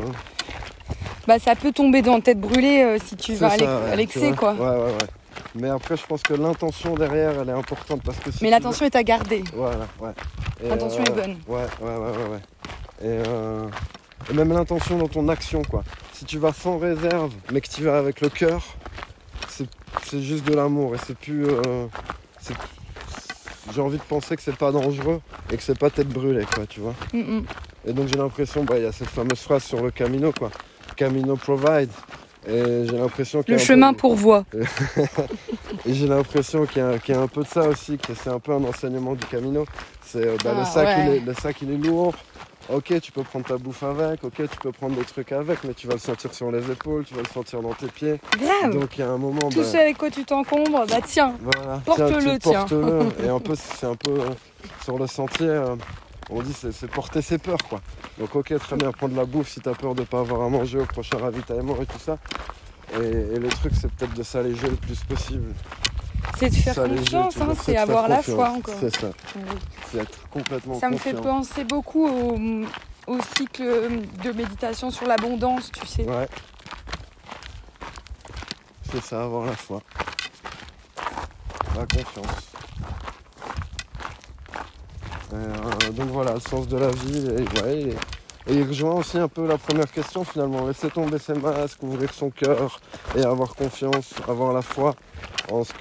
[1.28, 4.54] Bah, ça peut tomber dans tête brûlée euh, si tu vas à ouais, l'excès, quoi.
[4.54, 5.08] Ouais, ouais, ouais.
[5.56, 8.86] Mais après, je pense que l'intention derrière, elle est importante parce que si Mais l'intention
[8.86, 9.44] est à garder.
[9.54, 10.12] Voilà, ouais.
[10.64, 11.38] L'intention est bonne.
[11.48, 13.20] Ouais, ouais, ouais, ouais, ouais.
[13.20, 15.84] Et, et même l'intention dans ton action, quoi.
[16.14, 18.62] Si tu vas sans réserve, mais que tu vas avec le cœur,
[20.04, 21.46] c'est juste de l'amour et c'est plus.
[22.42, 22.54] c'est-
[23.74, 26.66] j'ai envie de penser que c'est pas dangereux et que c'est pas tête brûlée, quoi,
[26.68, 26.94] tu vois.
[27.14, 27.44] Mm, mm.
[27.88, 30.50] Et donc j'ai l'impression, bah, il y a cette fameuse phrase sur le Camino, quoi.
[30.96, 31.90] Camino provide.
[32.48, 34.46] Et j'ai l'impression Le chemin peu- pourvoit.
[35.86, 38.14] et j'ai l'impression qu'il y, a- qu'il y a un peu de ça aussi, que
[38.16, 39.66] c'est un peu un enseignement du Camino.
[40.06, 41.18] C'est bah, le, Ah, sac, il ouais.
[41.18, 42.14] est, le sac il est lourd.
[42.72, 45.74] Ok, tu peux prendre ta bouffe avec, ok, tu peux prendre des trucs avec, mais
[45.74, 48.22] tu vas le sentir sur les épaules, tu vas le sentir dans tes pieds.
[48.38, 48.78] Grave.
[48.78, 51.34] Donc il y a un moment, Tout bah, ce avec quoi tu t'encombres, bah tiens.
[51.42, 52.66] voilà, porte-le, tu tiens.
[52.68, 53.08] porte-le.
[53.26, 54.30] Et un peu, c'est un peu euh,
[54.84, 55.76] sur le sentier, euh,
[56.30, 57.82] on dit c'est, c'est porter ses peurs, quoi.
[58.20, 60.78] Donc ok, très bien, prendre la bouffe si t'as peur de pas avoir à manger
[60.80, 62.20] au prochain ravitaillement et tout ça.
[63.02, 65.54] Et, et le truc, c'est peut-être de s'alléger le plus possible.
[66.38, 68.76] C'est de faire confiance, hein, c'est avoir la foi encore.
[68.80, 69.08] C'est ça,
[69.92, 72.40] c'est être complètement Ça me fait penser beaucoup au,
[73.08, 73.64] au cycle
[74.24, 76.04] de méditation sur l'abondance, tu sais.
[76.04, 76.28] Ouais.
[78.92, 79.82] C'est ça, avoir la foi.
[81.76, 82.50] La confiance.
[85.32, 87.20] Et, euh, donc voilà, le sens de la vie.
[87.28, 87.98] Et, ouais, et-
[88.50, 90.66] et il rejoint aussi un peu la première question finalement.
[90.68, 92.80] Laisser tomber ses masques, ouvrir son cœur
[93.16, 94.95] et avoir confiance, avoir la foi
[95.52, 95.74] en ce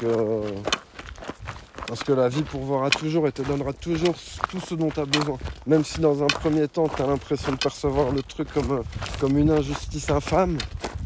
[2.04, 4.14] que, la vie pourvoira toujours et te donnera toujours
[4.50, 5.38] tout ce dont tu as besoin.
[5.66, 9.50] Même si dans un premier temps tu as l'impression de percevoir le truc comme, une
[9.50, 10.58] injustice infâme,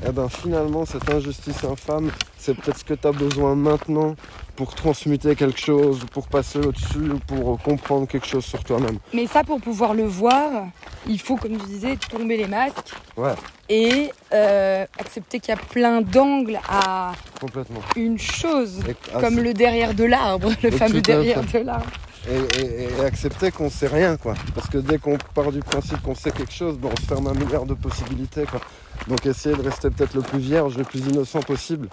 [0.07, 2.11] eh ben finalement cette injustice infâme,
[2.43, 4.17] c'est peut-être ce que tu as besoin maintenant
[4.57, 8.99] pour transmuter quelque chose, ou pour passer au-dessus, ou pour comprendre quelque chose sur toi-même.
[9.15, 10.67] Mais ça, pour pouvoir le voir,
[11.07, 13.35] il faut, comme tu disais, tomber les masques Ouais,
[13.69, 17.81] et euh, accepter qu'il y a plein d'angles à complètement.
[17.97, 21.87] une chose, Et, comme le derrière de l'arbre, le fameux derrière de l'arbre.
[22.29, 24.35] et, et- et accepter qu'on sait rien, quoi.
[24.55, 27.27] Parce que dès qu'on part du principe qu'on sait quelque chose, ben, on se ferme
[27.29, 28.61] un milliard de possibilités, quoi.
[29.09, 31.89] Donc essayer de rester peut-être le plus vierge, le plus innocent possible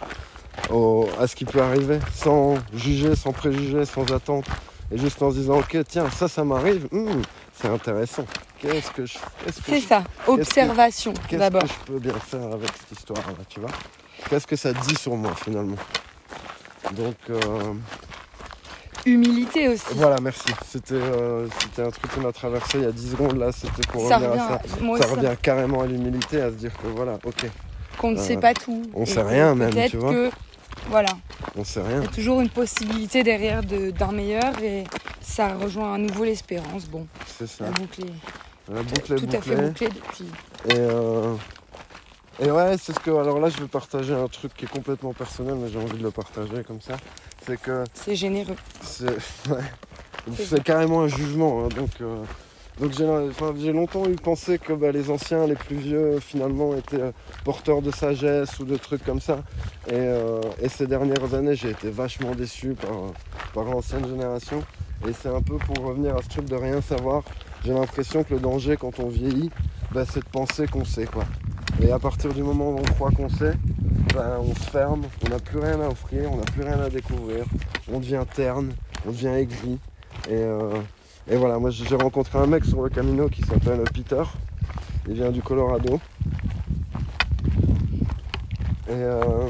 [0.69, 4.45] au- à ce qui peut arriver, sans juger, sans préjuger, sans attente.
[4.91, 7.21] Et juste en se disant, ok, tiens, ça, ça m'arrive, hmm,
[7.53, 8.25] c'est intéressant.
[8.59, 11.61] Qu'est-ce que je, qu'est-ce que C'est ça, observation qu'est-ce d'abord.
[11.61, 13.69] que je peux bien faire avec cette histoire-là, tu vois?
[14.29, 15.77] Qu'est-ce que ça dit sur moi, finalement?
[16.93, 17.37] Donc, euh,
[19.05, 19.85] Humilité aussi.
[19.93, 20.49] voilà, merci.
[20.67, 23.87] C'était euh, c'était un truc qui m'a traversé il y a 10 secondes, là, c'était
[23.91, 24.81] pour Ça revenir revient, à ça.
[24.81, 27.45] moi Ça aussi, revient carrément à l'humilité, à se dire que voilà, ok,
[27.99, 28.83] qu'on ne euh, sait pas tout.
[28.95, 30.11] on sait rien même, tu vois.
[30.11, 30.29] que,
[30.89, 31.09] voilà,
[31.57, 31.99] on sait rien.
[31.99, 34.85] il y a toujours une possibilité derrière de- d'un meilleur et
[35.21, 36.85] ça rejoint à nouveau l'espérance.
[36.85, 37.65] Bon, C'est ça.
[37.65, 39.89] la boucle est La boucle est tout à fait bouclée.
[39.89, 40.25] depuis.
[40.69, 41.33] Et, euh,
[42.41, 43.11] Et ouais, c'est ce que.
[43.11, 46.03] Alors là, je vais partager un truc qui est complètement personnel, mais j'ai envie de
[46.03, 46.95] le partager comme ça.
[47.45, 48.55] C'est que C'est généreux.
[48.81, 49.09] c'est
[49.49, 49.63] ouais,
[50.47, 51.65] c'est carrément un jugement.
[51.65, 52.23] hein, donc euh,
[52.79, 57.01] donc j'ai enfin, longtemps eu pensé que bah, les anciens, les plus vieux, finalement, étaient
[57.01, 57.11] euh,
[57.43, 59.43] porteurs de sagesse ou de trucs comme ça.
[59.87, 63.11] Et, euh, et ces dernières années, j'ai été vachement déçu par,
[63.53, 64.63] par l'ancienne génération.
[65.07, 67.23] Et c'est un peu pour revenir à ce truc de rien savoir.
[67.65, 69.49] J'ai l'impression que le danger quand on vieillit,
[69.91, 71.25] bah, c'est de penser qu'on sait quoi.
[71.81, 73.53] Et à partir du moment où on croit qu'on sait,
[74.13, 76.89] bah, on se ferme, on n'a plus rien à offrir, on n'a plus rien à
[76.89, 77.45] découvrir,
[77.91, 78.71] on devient terne,
[79.05, 79.79] on devient aigri.
[80.29, 80.79] Et, euh,
[81.27, 84.23] et voilà, moi j'ai rencontré un mec sur le Camino qui s'appelle Peter.
[85.07, 85.99] Il vient du Colorado.
[88.87, 89.47] Et euh,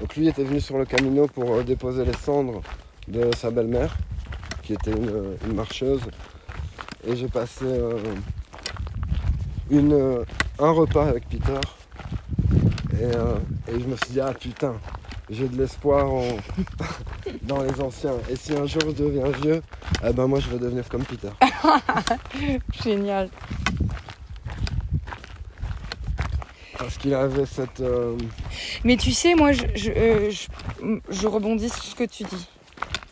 [0.00, 2.60] donc lui était venu sur le Camino pour euh, déposer les cendres
[3.08, 3.96] de sa belle-mère,
[4.62, 6.02] qui était une, marcheuse.
[7.06, 7.98] Et j'ai passé euh,
[9.72, 10.24] euh,
[10.58, 11.60] un repas avec Peter.
[12.92, 13.36] Et, euh,
[13.68, 14.74] et je me suis dit, ah putain,
[15.30, 16.36] j'ai de l'espoir en-
[17.42, 18.14] dans les anciens.
[18.30, 19.62] Et si un jour je deviens vieux,
[20.06, 21.30] eh ben moi je vais devenir comme Peter.
[22.84, 23.28] Génial.
[26.78, 27.80] Parce qu'il avait cette.
[27.80, 28.16] euh,
[28.84, 30.48] Mais tu sais, moi, je, je, euh, je-
[31.08, 32.48] je rebondis sur ce que tu dis.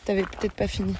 [0.04, 0.94] T'avais peut-être pas fini.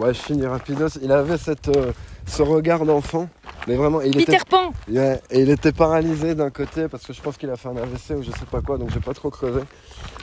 [0.00, 0.88] ouais, je finis rapidos.
[1.00, 1.92] Il avait cette, euh,
[2.26, 3.28] ce regard d'enfant.
[3.68, 7.12] Mais vraiment, il Peter était, Pan Ouais, et il était paralysé d'un côté parce que
[7.12, 9.14] je pense qu'il a fait un AVC ou je sais pas quoi, donc j'ai pas
[9.14, 9.60] trop creusé.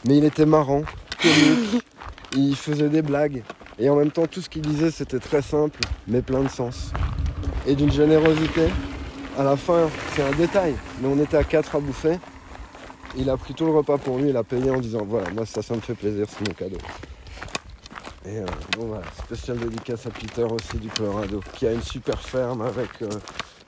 [0.05, 0.83] Mais il était marrant,
[1.21, 1.83] comique,
[2.35, 3.43] il faisait des blagues.
[3.77, 6.91] Et en même temps, tout ce qu'il disait, c'était très simple, mais plein de sens.
[7.67, 8.69] Et d'une générosité.
[9.37, 12.17] À la fin, c'est un détail, mais on était à quatre à bouffer.
[13.17, 15.45] Il a pris tout le repas pour lui, il a payé en disant voilà, moi
[15.45, 16.77] ça, ça me fait plaisir, c'est mon cadeau.
[18.25, 18.45] Et euh,
[18.77, 22.89] bon voilà, spécial dédicace à Peter aussi du Colorado, qui a une super ferme avec
[23.01, 23.09] euh,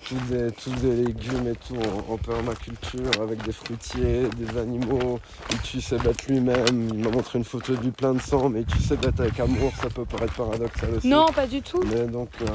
[0.08, 5.20] tous, des, légumes et tout en, en permaculture, avec des fruitiers, des animaux.
[5.52, 6.90] Il tue ses bêtes lui-même.
[6.94, 9.40] Il m'a montré une photo lui plein de sang, mais il tue ses bêtes avec
[9.40, 11.08] amour, ça peut paraître paradoxal aussi.
[11.08, 11.82] Non, pas du tout.
[11.86, 12.46] Mais donc, euh,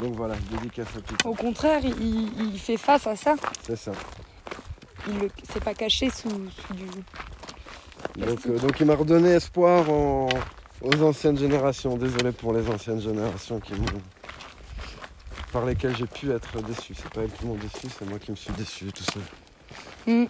[0.00, 3.34] donc voilà, dédicace à Peter, Au contraire, il, il fait face à ça.
[3.62, 3.92] c'est ça.
[5.08, 6.84] Il ne s'est pas caché sous, sous du.
[8.18, 10.28] Donc, euh, donc il m'a redonné espoir en-
[10.82, 11.96] aux anciennes générations.
[11.96, 13.86] Désolé pour les anciennes générations qui m'ont-
[15.52, 16.94] par lesquelles j'ai pu être déçu.
[16.96, 20.26] C'est pas elles qui m'ont déçu, c'est moi qui me suis déçu tout seul.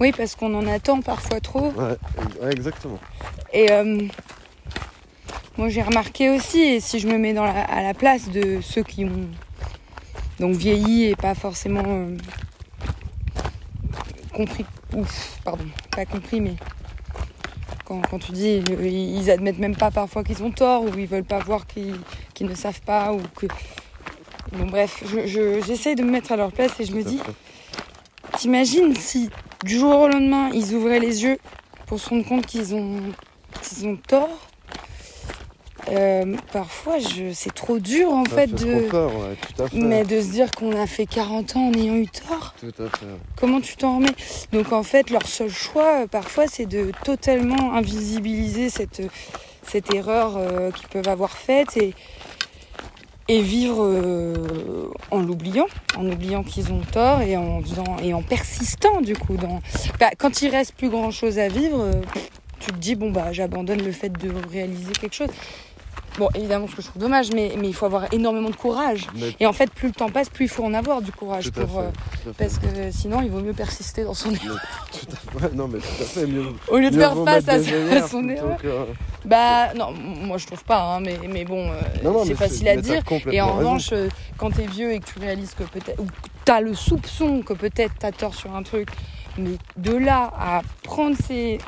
[0.00, 1.70] Oui, parce qu'on en attend parfois trop.
[1.72, 1.96] Ouais,
[2.40, 2.98] ouais, exactement.
[3.52, 4.02] Et euh,
[5.56, 8.60] moi, j'ai remarqué aussi, et si je me mets dans la- à la place de
[8.60, 9.26] ceux qui ont
[10.38, 12.16] donc vieilli et pas forcément euh,
[14.32, 14.64] compris,
[14.94, 16.54] ouf, pardon, pas compris, mais
[17.84, 21.24] quand, quand tu dis, ils admettent même pas parfois qu'ils ont tort ou ils veulent
[21.24, 21.98] pas voir qu'ils
[22.34, 23.46] qu'ils ne savent pas ou que.
[24.52, 27.20] Bon, bref, je- je- j'essaye de me mettre à leur place et je me dis.
[28.38, 29.30] T'imagines si
[29.64, 31.38] du jour au lendemain ils ouvraient les yeux
[31.86, 33.00] pour se rendre compte qu'ils ont,
[33.62, 34.28] qu'ils ont tort
[35.90, 39.62] Euh, Parfois je, c'est trop dur en Ça fait fait de, trop peur, ouais, tout
[39.62, 39.76] à fait.
[39.78, 42.54] mais de se dire qu'on a fait 40 ans en ayant eu tort.
[42.60, 43.06] Tout à fait.
[43.40, 44.14] Comment tu t'en remets?
[44.52, 49.00] Donc en fait leur seul choix euh, parfois c'est de totalement invisibiliser cette,
[49.66, 51.94] cette erreur euh, qu'ils peuvent avoir faite et,
[53.28, 55.66] et vivre euh, en l'oubliant,
[55.96, 59.36] en oubliant qu'ils ont tort et en, faisant, et en persistant du coup.
[60.00, 61.92] Bah, quand il reste plus grand chose à vivre, euh,
[62.58, 65.30] tu te dis bon bah j'abandonne le fait de réaliser quelque chose.
[66.18, 69.06] Bon évidemment ce que je trouve dommage, mais, mais il faut avoir énormément de courage.
[69.14, 71.44] Mais Et en fait plus le temps passe, plus il faut en avoir du courage
[71.52, 71.78] tout pour...
[71.78, 71.90] euh,
[72.36, 74.58] parce que sinon il vaut mieux persister dans son erreur.
[74.92, 75.46] Mais tout à fait.
[75.46, 76.26] Ouais, non, mais tout à fait.
[76.26, 78.56] Mieux, Au lieu de faire face à, son erreur.
[78.58, 78.86] que-
[79.24, 83.02] Bah non, moi je trouve pas, hein, mais, mais bon, euh, c'est facile à dire.
[83.30, 83.58] Et en raison.
[83.58, 86.12] revanche, euh, quand t'es vieux et que tu réalises que peut-être, ou que
[86.44, 88.88] t'as le soupçon que peut-être t'as tort sur un truc,
[89.36, 91.58] mais de là à prendre ses...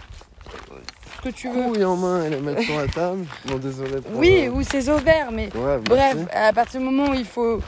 [1.23, 1.87] ce que tu veux.
[1.87, 3.25] en main et les mettre sur la table.
[3.47, 4.01] Bon, désolé.
[4.01, 7.25] pour, Oui, euh, ou ses ovaires, mais Ouais, bref, à partir du moment où il
[7.25, 7.61] faut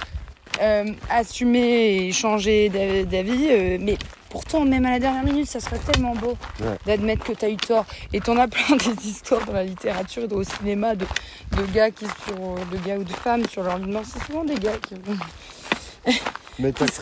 [0.60, 3.96] euh, assumer et changer d'a- d'avis, euh, mais
[4.28, 6.76] pourtant, même à la dernière minute, ça serait tellement beau Ouais.
[6.86, 7.84] d'admettre que tu as eu tort.
[8.12, 11.06] Et t'en as plein des histoires dans la littérature et au cinéma de,
[11.56, 14.02] de gars qui sur de gars ou de femmes sur leur mort.
[14.06, 14.94] C'est souvent des gars qui,
[16.58, 17.00] Mais qui se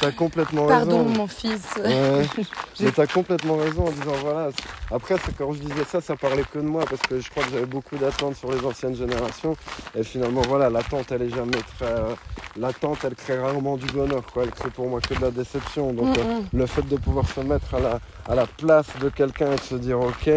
[0.00, 1.10] t'as complètement Pardon, raison.
[1.18, 1.62] mon fils.
[1.76, 2.26] Ouais,
[2.80, 4.48] mais t'as complètement raison en disant voilà.
[4.90, 7.44] Après, c'est quand je disais ça, ça parlait que de moi parce que je crois
[7.44, 9.56] que j'avais beaucoup d'attentes sur les anciennes générations.
[9.96, 11.86] Et finalement, voilà, l'attente, elle est jamais très.
[11.86, 12.14] euh,
[12.58, 14.42] L'attente, elle crée rarement du bonheur, quoi.
[14.42, 15.92] Elle crée pour moi que de la déception.
[15.92, 16.44] Donc, Mm, euh, mm.
[16.52, 19.60] le fait de pouvoir se mettre à la, à la place de quelqu'un et de
[19.60, 20.28] se dire ok,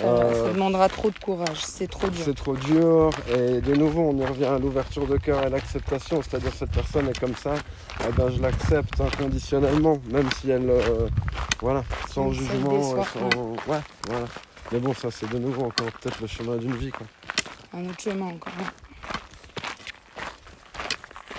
[0.00, 1.58] Ça, Euh, ça demandera trop de courage.
[1.64, 2.22] C'est trop dur.
[2.24, 3.10] c'est trop dur.
[3.36, 6.20] Et de nouveau, on y revient à l'ouverture de cœur et à l'acceptation.
[6.22, 7.54] C'est-à-dire cette personne est comme ça.
[8.08, 11.08] eh ben, je l'accepte inconditionnellement, même si elle, euh,
[11.60, 14.26] voilà, sans jugement, déçoit, euh, sans, ouais, voilà.
[14.70, 17.06] Mais bon, ça c'est de nouveau encore peut-être le chemin d'une vie, quoi.
[17.74, 18.52] Un autre chemin encore.
[18.60, 18.70] hein.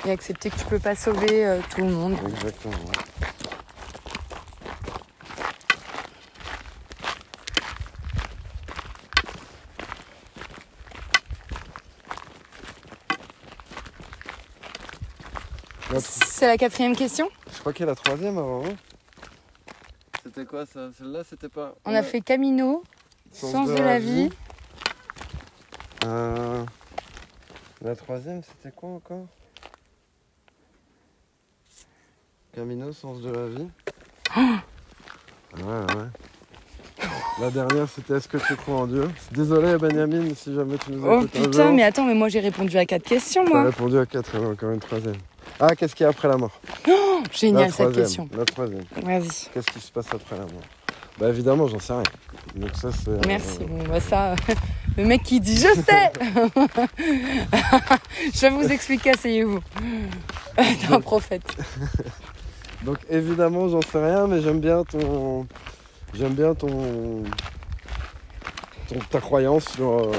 [0.05, 2.16] Et accepter que tu peux pas sauver euh, tout le monde.
[2.28, 2.74] Exactement.
[16.00, 17.30] C'est la quatrième question.
[17.54, 18.64] Je crois qu'il y a la troisième avant.
[18.66, 18.74] hein.
[20.24, 20.89] C'était quoi ça?
[20.97, 21.76] Celle-là, c'était pas.
[21.86, 22.84] On a fait Camino,
[23.32, 24.30] Sens de la vie.
[26.06, 26.64] Euh,
[27.82, 29.26] La troisième, c'était quoi encore?
[32.54, 33.68] Camino, sens de la vie.
[34.38, 37.06] ouais, ouais.
[37.39, 39.10] La dernière, c'était Est-ce que tu crois en Dieu?
[39.32, 41.74] Désolé, Benjamin, si jamais tu nous Oh écoutes un putain, jour.
[41.74, 43.64] mais attends, mais moi j'ai répondu à quatre questions, moi.
[43.64, 45.16] répondu à quatre, il y en a encore une troisième.
[45.60, 48.30] Ah, qu'est-ce qu'il y a après la mort Oh, génial La cette question.
[48.38, 48.84] La troisième.
[49.03, 49.28] Vas-y.
[49.53, 50.62] Qu'est-ce qui se passe après la mort
[51.20, 52.03] Bah évidemment, j'en sais rien.
[52.55, 53.10] Donc ça, c'est...
[53.10, 53.60] euh, Merci.
[53.68, 54.36] Bon, bah ça,
[54.97, 56.12] le mec qui dit je sais.
[58.34, 59.60] je vais vous expliquer, asseyez-vous.
[60.55, 61.43] T'es un prophète.
[62.84, 65.45] Donc évidemment, j'en sais rien, mais j'aime bien ton,
[66.14, 67.24] j'aime bien ton,
[68.88, 70.12] ton- ta croyance sur, euh,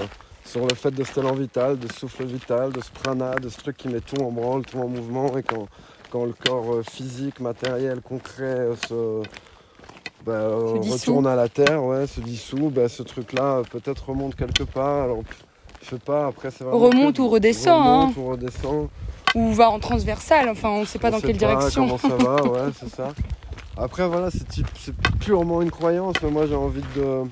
[0.51, 3.49] sur le fait de ce élan vital, de ce souffle vital, de ce prana, de
[3.49, 5.69] ce truc qui met tout en branle, tout en mouvement, et quand,
[6.11, 9.23] quand le corps euh, physique, matériel, concret euh, se,
[10.27, 14.35] bah, euh, Se retourne à la terre, ouais, se dissout, bah, ce truc-là peut-être remonte
[14.35, 15.05] quelque part.
[15.05, 15.19] Alors,
[15.83, 16.27] je sais pas.
[16.27, 18.01] Après, c'est Remonte que- ou redescend, hein.
[18.01, 18.89] Remonte ou redescend.
[19.37, 21.87] Ou va en transversal, enfin on sait pas On dans sait quelle pas direction.
[21.87, 23.13] Comment ça va, ouais, c'est ça.
[23.77, 24.45] Après, voilà, c'est
[25.21, 27.23] purement une croyance, mais moi j'ai envie de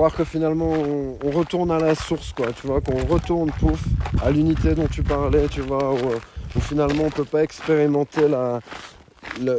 [0.00, 3.82] croire que finalement on, on retourne à la source, quoi, tu vois, qu'on retourne, pouf,
[4.24, 6.18] à l'unité dont tu parlais, tu vois, où, euh,
[6.56, 8.60] où finalement on peut pas expérimenter la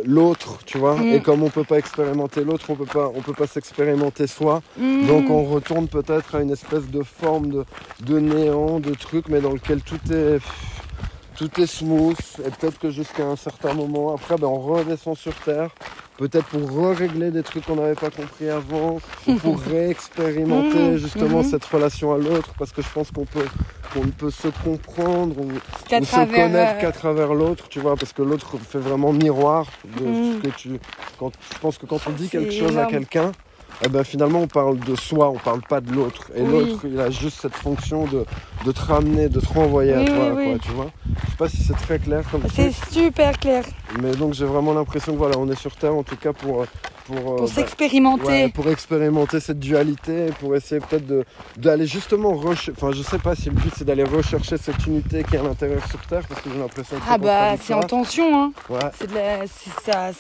[0.06, 1.14] l'autre, tu vois, Mm.
[1.14, 4.64] et comme on peut pas expérimenter l'autre, on peut pas, on peut pas s'expérimenter soi.
[4.80, 5.06] Mmh.
[5.06, 7.64] Donc on retourne peut-être à une espèce de forme de,
[8.04, 10.40] de néant, de truc, mais dans lequel tout est
[11.42, 12.18] tout est smooth.
[12.46, 15.72] Et peut-être que jusqu'à un certain moment, après, ben, on redescend sur Terre.
[16.18, 21.40] Peut-être pour régler des trucs qu'on n'avait pas compris avant, ou pour réexpérimenter Mhm, justement
[21.40, 21.44] mhm.
[21.46, 23.46] cette relation à l'autre, parce que je pense qu'on peut,
[23.92, 25.50] qu'on ne peut se comprendre ou,
[25.90, 29.66] se connaître euh, qu'à travers l'autre, tu vois, parce que l'autre fait vraiment miroir
[30.00, 30.42] de Mhm.
[30.42, 30.80] ce que tu.
[31.18, 33.32] Quand, je pense que quand on dit quelque chose à quelqu'un,
[33.84, 36.32] eh ben, finalement on parle de soi, on parle pas de l'autre.
[36.36, 36.52] Et Oui.
[36.52, 38.26] l'autre, il a juste cette fonction de,
[38.66, 40.88] de te ramener, de te renvoyer Oui, à toi, oui, quoi, tu vois.
[41.26, 43.64] Je sais pas si c'est très clair comme C'est super clair.
[44.02, 46.66] mais donc j'ai vraiment l'impression que voilà, on est sur Terre en tout cas pour.
[47.12, 48.26] Pour, euh, Pour bah, s'expérimenter.
[48.26, 51.26] Ouais, pour expérimenter cette dualité, pour essayer peut-être de
[51.58, 52.72] d'aller justement rechercher.
[52.72, 55.44] Enfin, je sais pas si le but c'est d'aller rechercher cette unité qui est à
[55.44, 58.52] l'intérieur sur Terre, parce que j'ai l'impression que ah bah c'est en tension, hein.
[58.70, 58.80] Ouais.
[58.98, 59.40] C'est de la...
[59.48, 60.12] c'est- ça,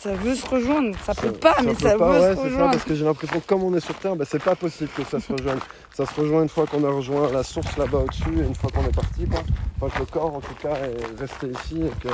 [0.00, 0.96] ça veut se rejoindre.
[1.04, 2.70] Ça peut Ça- pas, mais peut ça pas, veut ouais, se ça, rejoindre.
[2.72, 5.04] parce que j'ai l'impression que comme on est sur Terre, bah, c'est pas possible que
[5.04, 5.58] ça se rejoigne.
[5.94, 8.70] ça se rejoint une fois qu'on a rejoint la source là-bas au-dessus et une fois
[8.74, 9.40] qu'on est parti, quoi.
[9.80, 12.08] Enfin, que le corps en tout cas est resté ici et que.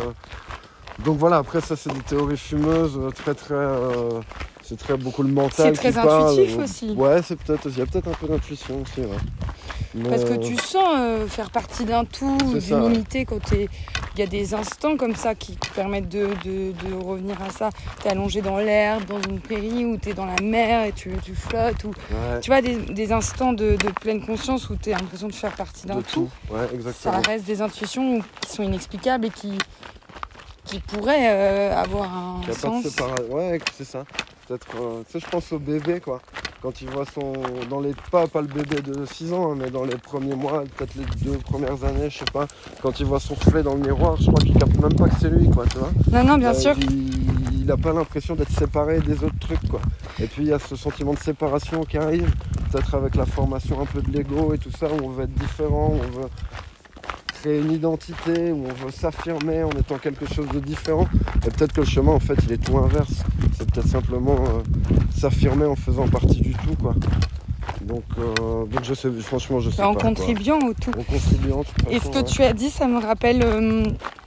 [1.05, 3.55] Donc voilà, après ça c'est des théories fumeuses, euh, très très.
[3.55, 4.21] euh,
[4.63, 5.75] C'est très beaucoup le mental.
[5.77, 6.31] C'est très qui parle.
[6.33, 6.91] intuitif aussi.
[6.97, 7.67] Ouais, c'est peut-être.
[7.71, 9.17] Il y a peut-être un peu d'intuition aussi, ouais.
[9.95, 12.87] Mais, Parce que euh, tu sens euh, faire partie d'un tout, d'une ça, ouais.
[12.95, 13.69] unité quand il
[14.19, 17.71] y a des instants comme ça qui te permettent de, de- de revenir à ça.
[18.03, 21.35] T'es allongé dans l'herbe, dans une prairie, ou t'es dans la mer et tu, tu
[21.35, 21.85] flottes.
[21.85, 21.89] Ou...
[22.11, 25.53] ouais, Tu vois, des, des instants de, de pleine conscience où t'as l'impression de faire
[25.53, 26.29] partie d'un tout.
[26.49, 26.55] tout.
[26.55, 27.21] Ouais, Ça exactement.
[27.27, 29.53] reste des intuitions qui sont inexplicables et qui,
[30.67, 32.97] qui pourraient euh, avoir un Il a pas de sens.
[33.31, 34.05] Ouais, c'est ça.
[34.47, 34.67] Peut-être.
[34.81, 36.21] euh, tu sais, je pense au bébé, quoi.
[36.63, 37.33] Quand il voit son.
[37.69, 37.93] Dans les.
[38.11, 41.05] Pas, pas le bébé de 6 ans, hein, mais dans les premiers mois, peut-être les
[41.25, 42.47] deux premières années, je sais pas.
[42.83, 45.15] Quand il voit son reflet dans le miroir, je crois qu'il capte même pas que
[45.21, 45.91] c'est lui, quoi, tu vois.
[46.13, 46.75] Non, non, bien Euh, sûr.
[46.79, 49.81] Il, il a pas l'impression d'être séparé des autres trucs, quoi.
[50.21, 52.33] Et puis il y a ce sentiment de séparation qui arrive,
[52.71, 55.35] peut-être avec la formation un peu de l'ego et tout ça, où on veut être
[55.35, 56.29] différent, où on veut
[57.47, 61.07] créer une identité, où on veut s'affirmer en étant quelque chose de différent.
[61.47, 63.23] Et peut-être que le chemin, en fait, il est tout inverse.
[63.57, 64.63] C'est peut-être simplement euh,
[65.17, 66.95] s'affirmer en faisant partie du tout, quoi.
[67.83, 70.01] Donc, euh, donc je sais, franchement, je sais en pas.
[70.01, 70.09] quoi.
[70.09, 70.91] contribuant au tout.
[70.91, 72.25] En contribuant, Et ce que ouais.
[72.25, 73.85] tu as dit, ça me rappelle euh,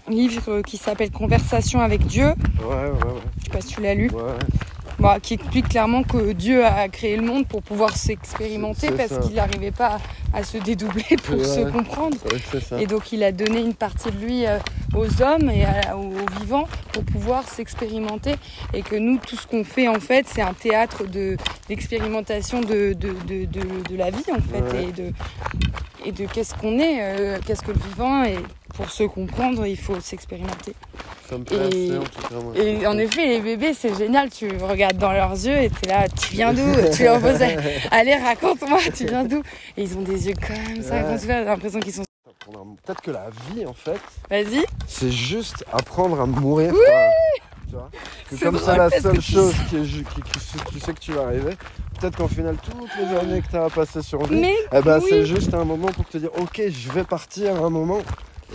[0.08, 2.28] un livre qui s'appelle Conversation avec Dieu.
[2.28, 3.22] Ouais, ouais, ouais.
[3.40, 4.10] Je sais pas si tu l'as lu.
[4.12, 4.22] ouais.
[5.00, 9.36] Bah, qui explique clairement que Dieu a créé le monde pour pouvoir s'expérimenter parce qu'il
[9.36, 9.98] n'arrivait pas
[10.34, 11.44] à, à se dédoubler pour Ouais.
[11.46, 12.18] se comprendre.
[12.78, 14.58] Et donc il a donné une partie de lui euh,
[14.94, 18.36] aux hommes et à- aux, aux vivants pour pouvoir s'expérimenter.
[18.74, 21.38] Et que nous, tout ce qu'on fait en fait, c'est un théâtre de-
[21.70, 24.76] d'expérimentation de, de, de, de- de la vie en fait.
[24.78, 24.84] Ouais.
[24.90, 25.14] Et de,
[26.06, 28.24] et de qu'est-ce qu'on est, euh, qu'est-ce que le vivant.
[28.26, 28.36] Et
[28.76, 30.74] pour se comprendre, il faut s'expérimenter.
[31.30, 32.36] Ça Et- assez en tout cas.
[32.44, 32.54] moi.
[32.58, 34.30] Et en effet, les bébés, c'est génial.
[34.30, 36.62] Tu regardes dans leurs yeux et t'es là, tu viens d'où?
[36.96, 37.42] Tu leur poses,
[37.92, 39.42] allez, raconte-moi, tu viens d'où?
[39.78, 41.06] Et ils ont des yeux comme ça, Ouais.
[41.08, 42.04] quand tu l'impression qu'ils sont.
[42.84, 44.00] Peut-être que la vie en fait,
[44.30, 44.66] Vas-y.
[44.88, 46.72] c'est juste apprendre à mourir.
[46.72, 46.82] quoi.
[47.68, 47.90] Tu vois?
[48.28, 51.12] Que C'est comme c'est la seule tu chose qui qui, qui- tu sais que tu
[51.12, 51.56] vas arriver.
[52.00, 55.06] Peut-être qu'en final, toutes les années que tu as passées sur Mais eh ben, oui.
[55.08, 58.00] c'est juste un moment pour te dire Ok, je vais partir à un moment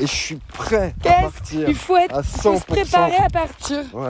[0.01, 2.61] et je suis prêt à partir il faut être, à faut 100%.
[2.61, 3.83] se préparer à partir.
[3.95, 4.09] Ouais.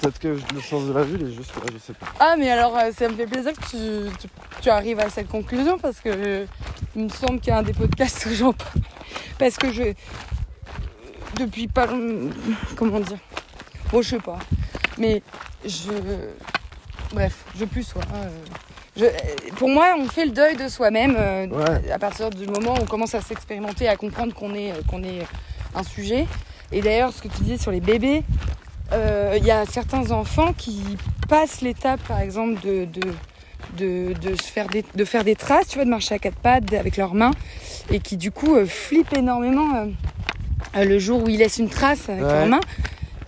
[0.00, 2.06] Peut-être que le sens de la il est juste là, je sais pas.
[2.20, 4.28] Ah, mais alors, euh, ça me fait plaisir que tu, tu,
[4.60, 6.46] tu arrives à cette conclusion parce que euh,
[6.94, 8.82] il me semble qu'il y a un des podcasts où j'en parle.
[9.38, 9.94] Parce que je.
[11.38, 11.88] Depuis pas.
[12.76, 13.18] Comment dire
[13.90, 14.38] Bon, je sais pas.
[14.98, 15.22] Mais
[15.64, 15.90] je.
[17.12, 18.02] Bref, je plus sois.
[18.14, 18.28] euh,
[18.98, 19.10] je- euh,
[19.56, 21.90] pour moi, on fait le deuil de soi-même euh, Ouais.
[21.90, 25.02] à partir du moment où on commence à s'expérimenter, à comprendre qu'on est, euh, qu'on
[25.02, 25.20] est
[25.74, 26.26] un sujet.
[26.72, 28.22] Et d'ailleurs, ce que tu disais sur les bébés,
[28.92, 30.82] euh, il y a certains enfants qui
[31.28, 33.00] passent l'étape, par exemple, de, de,
[33.78, 36.36] de, de se faire des, de faire des traces, tu vois, de marcher à quatre
[36.38, 37.30] pattes avec leurs mains,
[37.90, 39.86] et qui du coup euh, flippent énormément euh,
[40.76, 42.32] euh, le jour où ils laissent une trace avec Ouais.
[42.32, 42.60] leurs mains.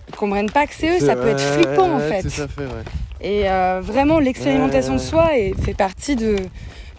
[0.09, 2.21] Ils comprennent pas que c'est eux, ça peut être flippant en fait.
[2.23, 2.83] Tout à fait, ouais.
[3.23, 4.99] Et euh, vraiment, l'expérimentation Ouais.
[4.99, 6.37] de soi est, fait partie de,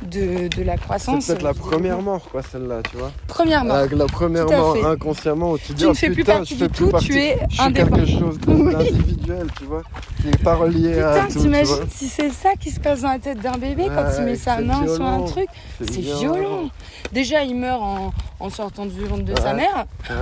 [0.02, 1.26] de, de la C'est croissance.
[1.26, 3.10] peut-être la première mort, quoi, celle-là, tu vois.
[3.26, 3.76] Première mort.
[3.76, 6.22] La, la première Tout à mort inconsciemment où tu dis Tu ne oh, fais plus
[6.24, 7.06] partie du tout, partie.
[7.06, 8.72] tu es je suis quelque chose Oui.
[8.72, 9.82] d'individuel, tu vois,
[10.20, 11.42] qui est pas relié à Putain, tout, tu vois.
[11.62, 14.36] t'imagines si c'est ça qui se passe dans la tête d'un bébé quand il met
[14.36, 15.48] sa c'est main sur un truc
[15.80, 16.68] C'est violent.
[17.12, 19.86] Déjà, il meurt en, en sortant du ventre de sa mère.
[20.08, 20.16] Ouais.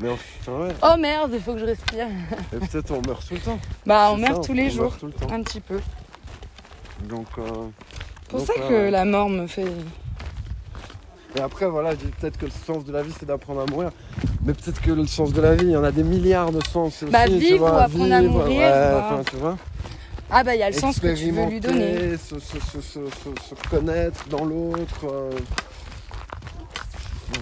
[0.00, 0.74] Mais enfin, ouais.
[0.82, 2.06] Oh merde, il faut que je respire.
[2.52, 3.58] Et peut-être on meurt tout le temps.
[3.84, 5.32] Bah, on meurt ça, tous les on jours, tout le temps.
[5.32, 5.80] un petit peu.
[7.04, 7.42] Donc, euh,
[8.22, 9.66] C'est pour donc, ça que la mort me fait.
[11.36, 13.66] Et après, voilà, je dis peut-être que le sens de la vie, c'est d'apprendre à
[13.66, 13.90] mourir.
[14.44, 16.60] Mais peut-être que le sens de la vie, il y en a des milliards de
[16.64, 17.12] sens aussi.
[17.12, 19.10] Bah, tu vivre vois, ou apprendre à mourir, Ouais, bah.
[19.12, 19.56] enfin, tu vois.
[20.30, 22.16] Ah bah, il y a le sens que tu veux lui donner.
[22.18, 25.04] Se, se, se, se, se- se connaître dans l'autre.
[25.04, 25.30] euh.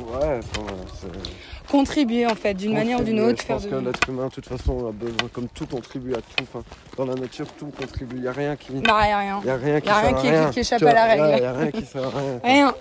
[0.00, 3.38] Ouais, enfin, voilà, c'est- Contribuer en fait, d'une manière ou d'une autre.
[3.40, 3.70] Je Faire pense de...
[3.70, 6.42] que l'être humain, de toute façon, a besoin, comme tout contribue à tout.
[6.44, 6.62] Enfin,
[6.96, 8.16] dans la nature, tout contribue.
[8.16, 8.72] Il n'y a rien qui.
[8.74, 9.40] Non, y a rien.
[9.44, 10.50] Il a rien qui Y a rien qui- rien.
[10.50, 11.24] qui échappe à la règle.
[11.36, 12.40] Il n'y a rien qui sert à rien.
[12.44, 12.74] Rien.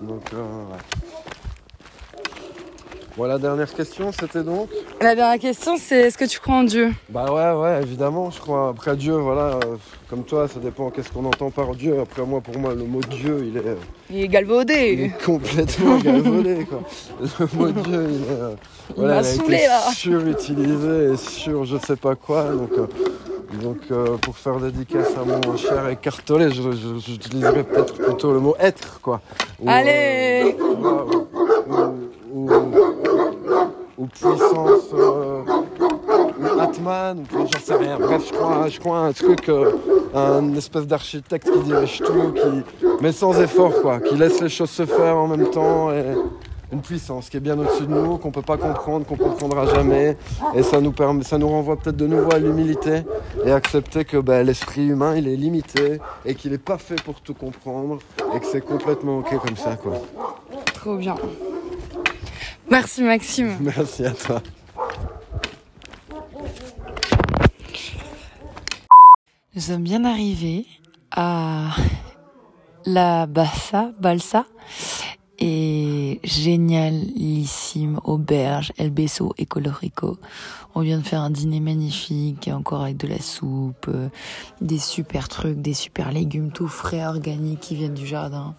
[0.00, 0.78] Donc, euh, ouais.
[3.16, 4.68] Voilà, dernière question, c'était donc
[5.00, 6.92] La dernière question, c'est est-ce que tu crois en Dieu?
[7.08, 8.68] Bah ouais, ouais, évidemment, je crois.
[8.68, 9.76] Après Dieu, voilà, euh,
[10.10, 11.98] comme toi, ça dépend qu'est-ce qu'on entend par Dieu.
[11.98, 13.62] Après moi, pour moi, le mot Dieu, il est,
[14.10, 14.74] Il est il galvaudé.
[15.16, 16.80] est complètement galvaudé, quoi.
[17.40, 18.38] Le mot Dieu, il est...
[18.38, 18.54] euh,
[18.98, 19.80] Il m'a a saoulé, été là.
[19.94, 22.44] surutilisé et sur je sais pas quoi.
[22.50, 22.86] Donc, euh,
[23.62, 29.00] donc euh, pour faire dédicace à mon cher écartolé, j'utiliserais peut-être plutôt le mot être,
[29.00, 29.22] quoi.
[29.60, 32.50] Ou, Allez ou-
[33.98, 35.42] ou puissance, euh,
[36.60, 37.98] Atman, j'en sais rien.
[37.98, 39.72] Bref, je crois, je crois un truc, euh,
[40.14, 42.32] un espèce d'architecte qui dirige tout,
[43.00, 45.90] mais sans effort, quoi, qui laisse les choses se faire en même temps.
[46.72, 50.16] Une puissance qui est bien au-dessus de nous, qu'on peut pas comprendre, qu'on comprendra jamais.
[50.56, 53.02] Et ça nous, permet, ça nous renvoie peut-être de nouveau à l'humilité
[53.44, 57.20] et accepter que ben, l'esprit humain, il est limité et qu'il n'est pas fait pour
[57.20, 58.00] tout comprendre
[58.34, 59.92] et que c'est complètement ok comme ça, quoi.
[60.74, 61.14] Trop bien.
[62.70, 63.56] Merci Maxime.
[63.60, 64.42] Merci à toi.
[69.54, 70.66] Nous sommes bien arrivés
[71.10, 71.70] à
[72.84, 74.44] la Bassa, Balsa,
[75.38, 80.18] et génialissime auberge, El Beso et Colorico.
[80.74, 84.08] On vient de faire un dîner magnifique, encore avec de la soupe, euh,
[84.60, 88.54] des super trucs, des super légumes tout frais, organiques qui viennent du jardin.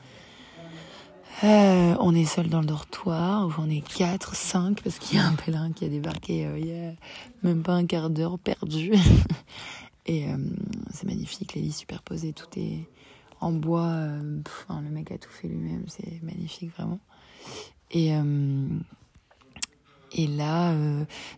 [1.44, 5.26] Euh, on est seul dans le dortoir, on est quatre, cinq, parce qu'il y a
[5.28, 6.94] un pèlerin qui a débarqué euh, il y a
[7.44, 8.94] même pas un quart d'heure perdu.
[10.08, 10.38] Et euh,
[10.92, 12.90] c'est magnifique, les lits superposés, tout est
[13.40, 13.94] en bois.
[14.18, 17.00] le mec a tout fait lui-même, c'est magnifique vraiment.
[17.92, 18.12] Et,
[20.28, 20.74] là,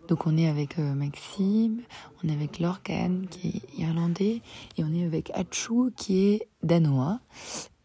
[0.08, 1.82] donc on est avec Maxime,
[2.24, 4.42] on est avec Lorcan qui est irlandais,
[4.78, 7.20] et on est avec Achu qui est danois.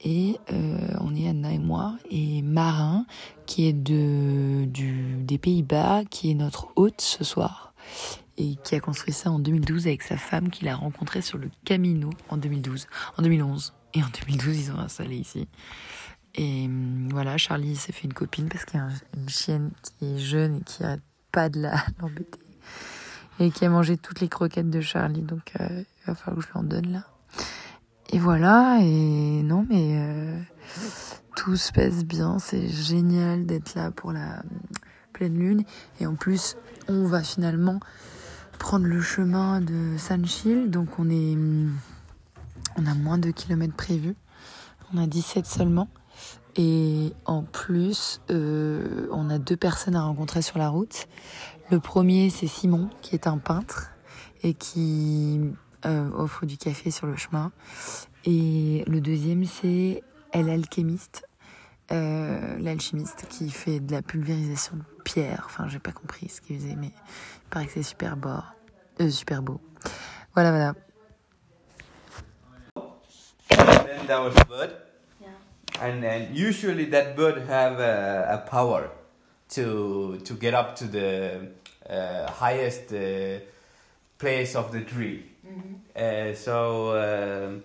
[0.05, 3.07] Et euh, on est Anna et moi, et Marin
[3.46, 7.72] qui est de, des Pays-Bas, qui est notre hôte ce soir
[8.36, 11.48] et qui a construit ça en 2012 avec sa femme qu'il a rencontrée sur le
[11.64, 12.86] Camino en 2012,
[13.16, 13.72] en 2011.
[13.94, 15.46] Et en 2012, ils ont installé ici.
[16.34, 19.70] Et hum, voilà, Charlie s'est fait une copine parce qu'il y a un- une chienne
[19.82, 21.00] qui est jeune et qui arrête
[21.30, 21.62] pas de
[22.00, 22.40] l'embêter.
[23.40, 26.48] Et qui a mangé toutes les croquettes de Charlie, donc euh, il va falloir que
[26.48, 27.05] je lui en donne là.
[28.11, 30.38] Et voilà, et non mais euh,
[31.36, 34.42] tout se passe bien, c'est génial d'être là pour la
[35.12, 35.64] pleine lune.
[36.00, 36.57] Et en plus,
[36.88, 37.80] on va finalement
[38.59, 40.70] prendre le chemin de Sanchil.
[40.70, 41.36] Donc on est,
[42.76, 44.16] on a moins de kilomètres prévus.
[44.92, 45.88] On a 17 seulement.
[46.57, 51.07] Et en plus, euh, on a deux personnes à rencontrer sur la route.
[51.70, 53.90] Le premier, c'est Simon, qui est un peintre
[54.42, 55.40] et qui
[55.87, 57.53] euh, offre du café sur le chemin.
[58.24, 61.28] Et le deuxième, c'est Elle Alchimiste,
[61.93, 65.43] euh, l'alchimiste qui fait de la pulvérisation de pierre.
[65.47, 68.30] Enfin, j'ai pas compris ce qu'il faisait, mais il paraît que c'est super beau.
[69.01, 69.61] Euh, super beau.
[70.35, 70.74] Voilà, voilà.
[73.49, 74.70] Then there was a bird,
[75.80, 78.91] and and usually that bird have a, a power
[79.51, 81.53] to to get up to the
[81.89, 83.41] uh, highest uh,
[84.18, 85.34] place of the tree.
[85.97, 87.62] Uh, so, um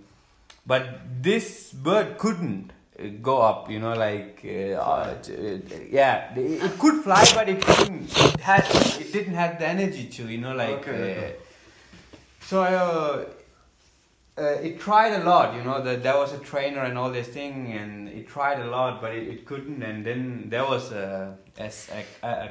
[0.65, 3.71] but this bird couldn't uh, go up.
[3.71, 5.15] You know, like uh, uh,
[5.89, 8.15] yeah, it could fly, but it couldn't.
[8.15, 8.65] It had
[8.99, 10.27] it didn't have the energy to.
[10.27, 10.87] You know, like.
[10.87, 11.35] Okay.
[11.35, 11.43] Uh,
[12.41, 13.25] so uh,
[14.39, 17.27] uh, it tried a lot, you know, that there was a trainer and all this
[17.27, 19.83] thing, and it tried a lot, but it, it couldn't.
[19.83, 21.35] And then there was a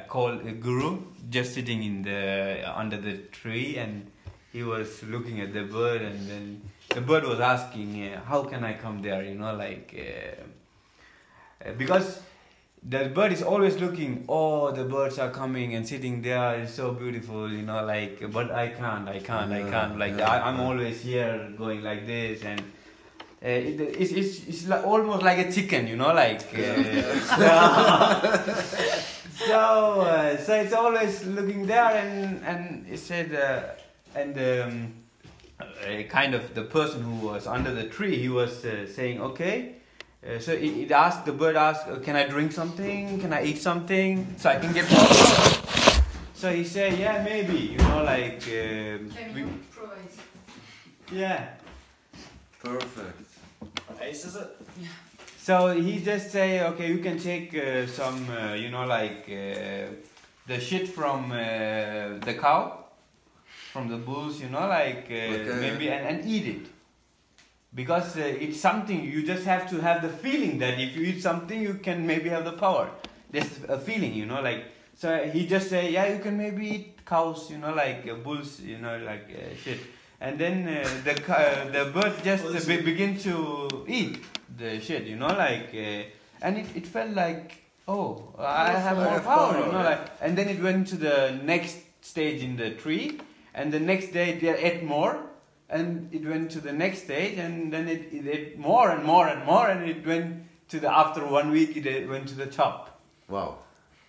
[0.07, 0.99] called a guru
[1.29, 4.11] just sitting in the under the tree, and
[4.51, 8.63] he was looking at the bird, and then the bird was asking, uh, "How can
[8.63, 12.21] I come there?" You know, like uh, because
[12.83, 16.91] the bird is always looking oh the birds are coming and sitting there it's so
[16.91, 20.57] beautiful you know like but i can't i can't i can't like yeah, I, i'm
[20.57, 20.65] yeah.
[20.65, 25.51] always here going like this and uh, it, it's, it's, it's like almost like a
[25.51, 27.19] chicken you know like uh,
[29.35, 29.55] so
[30.01, 33.77] uh, so it's always looking there and and it said
[34.15, 34.93] and um,
[35.59, 39.75] uh, kind of the person who was under the tree he was uh, saying okay
[40.21, 43.21] uh, so it, it asked the bird asked, uh, "Can I drink something?
[43.21, 45.07] Can I eat something so I can get more?"
[46.33, 47.57] So he said, "Yeah, maybe.
[47.57, 49.45] You know, like um, we,
[51.11, 51.49] yeah."
[52.61, 53.29] Perfect.
[54.01, 54.57] Ace is it?
[54.81, 54.87] Yeah.
[55.37, 59.87] So he just say, "Okay, you can take uh, some, uh, you know, like uh,
[60.47, 62.78] the shit from uh, the cow,
[63.71, 65.53] from the bulls, you know, like uh, Okay.
[65.59, 66.67] maybe and, and eat it."
[67.73, 71.21] Because uh, it's something you just have to have the feeling that if you eat
[71.21, 72.89] something, you can maybe have the power.
[73.29, 74.63] There's a feeling, you know, like
[74.97, 75.23] so.
[75.31, 78.79] He just say, yeah, you can maybe eat cows, you know, like uh, bulls, you
[78.79, 79.79] know, like uh, shit.
[80.19, 84.17] And then uh, the uh, the bird just uh, be- begin to eat
[84.57, 86.03] the shit, you know, like, uh,
[86.41, 90.49] and it, it felt like, oh, I have more power, you know, like, and then
[90.49, 93.19] it went to the next stage in the tree,
[93.59, 95.13] and the next day it ate more,
[95.69, 95.87] and
[96.17, 99.41] it went to the next stage, and then it, it ate more and more and
[99.51, 100.29] more, and it went
[100.69, 102.81] to the after one week it went to the top,
[103.27, 103.49] Wow.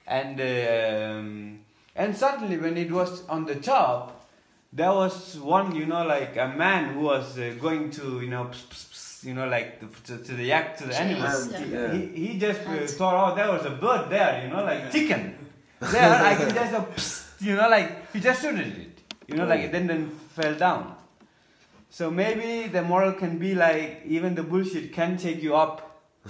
[0.07, 1.61] and um,
[1.97, 4.03] and suddenly when it was on the top,
[4.73, 8.45] there was one, you know, like a man who was uh, going to, you know,
[8.45, 11.53] pss, pss, pss, you know, like the, to, to the yak to the animals.
[11.55, 11.93] He, yeah.
[11.93, 15.23] he, he just uh, thought, oh, there was a bird there, you know, like chicken.
[15.81, 18.90] There, I can just, uh, pss, you know, like he just shooted it,
[19.31, 20.97] you know, like it then then fell down.
[21.89, 25.87] So maybe the moral can be like even the bullshit can take you up.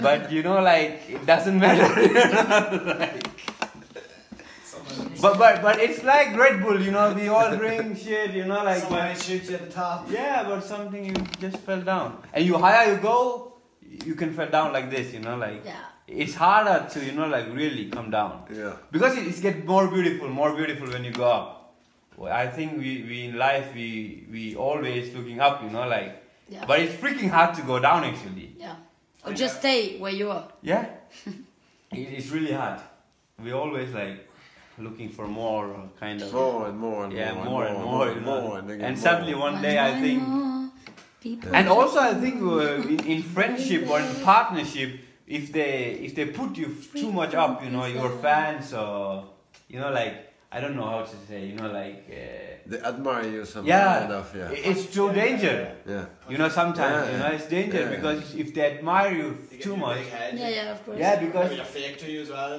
[0.00, 1.88] but you know, like it doesn't matter.
[2.00, 3.26] you know, like,
[5.20, 7.12] but but but it's like Red Bull, you know.
[7.12, 8.82] We all drink shit, you know, like.
[8.82, 10.10] Somebody shoots you at the top.
[10.10, 13.54] Yeah, but something you just fell down, and you higher you go,
[14.04, 15.64] you can fall down like this, you know, like.
[15.64, 15.97] Yeah.
[16.08, 18.72] It's harder to you know like really come down Yeah.
[18.90, 21.74] because it, it gets more beautiful, more beautiful when you go up.
[22.16, 26.24] Well, I think we, we in life we we always looking up, you know, like.
[26.50, 26.64] Yeah.
[26.66, 28.52] But it's freaking hard to go down actually.
[28.58, 28.76] Yeah.
[29.24, 30.48] Or just stay where you are.
[30.62, 30.86] Yeah,
[31.26, 32.80] it, it's really hard.
[33.44, 34.26] We always like
[34.78, 36.32] looking for more uh, kind of.
[36.32, 38.40] More and more and yeah, more, more and more, you know.
[38.40, 39.02] more and, again and more.
[39.02, 40.22] suddenly one day I think.
[41.20, 41.50] People.
[41.54, 45.72] And also, I think uh, in, in friendship or in partnership, if they
[46.06, 49.24] if they put you too much up, you know, your fans or
[49.68, 50.14] you know, like
[50.50, 53.98] I don't know how to say, you know, like uh, They admire you some yeah,
[54.00, 54.50] kind of, yeah.
[54.70, 55.56] it's too danger.
[55.86, 56.06] Yeah.
[56.30, 57.94] You know, sometimes Yeah, you know it's danger yeah.
[57.96, 60.00] because if they admire you You get too much.
[60.10, 60.98] Yeah, yeah, of course.
[60.98, 62.52] yeah, because Maybe they're fake to you as well.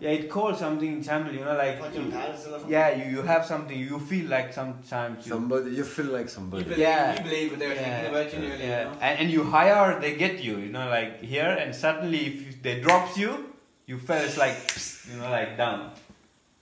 [0.00, 0.06] Is it?
[0.06, 2.70] yeah, it calls something in Tamil, you know, like Like your or something.
[2.70, 6.28] yeah, you, you have something you feel like sometimes you Somebody, you feel like You
[6.28, 6.64] somebody.
[6.64, 7.16] believe, Yeah.
[7.16, 8.64] you believe what they're thinking about you nearly.
[8.64, 8.78] yeah.
[8.78, 8.96] You know?
[9.00, 12.52] and, and you hire, they get you, you know, like here, and suddenly if you,
[12.62, 13.54] they drops you,
[13.86, 15.92] you feel it's like, psst, you know, like down.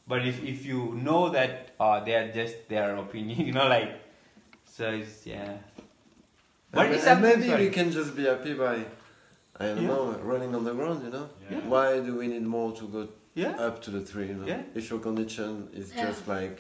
[0.09, 3.91] But if, if you know that uh, they are just their opinion, you know, like,
[4.67, 5.55] so it's, yeah.
[6.73, 7.65] But And, it's and maybe sorry.
[7.67, 8.85] we can just be happy by
[9.59, 9.89] I don't Yeah.
[9.89, 11.29] know, running on the ground, you know?
[11.51, 11.61] Yeah.
[11.67, 13.51] Why do we need more to go Yeah.
[13.51, 14.47] up to the tree, you know?
[14.47, 14.63] Yeah.
[14.75, 16.07] If your condition is Yeah.
[16.07, 16.59] just like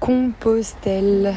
[0.00, 1.36] Compostelle.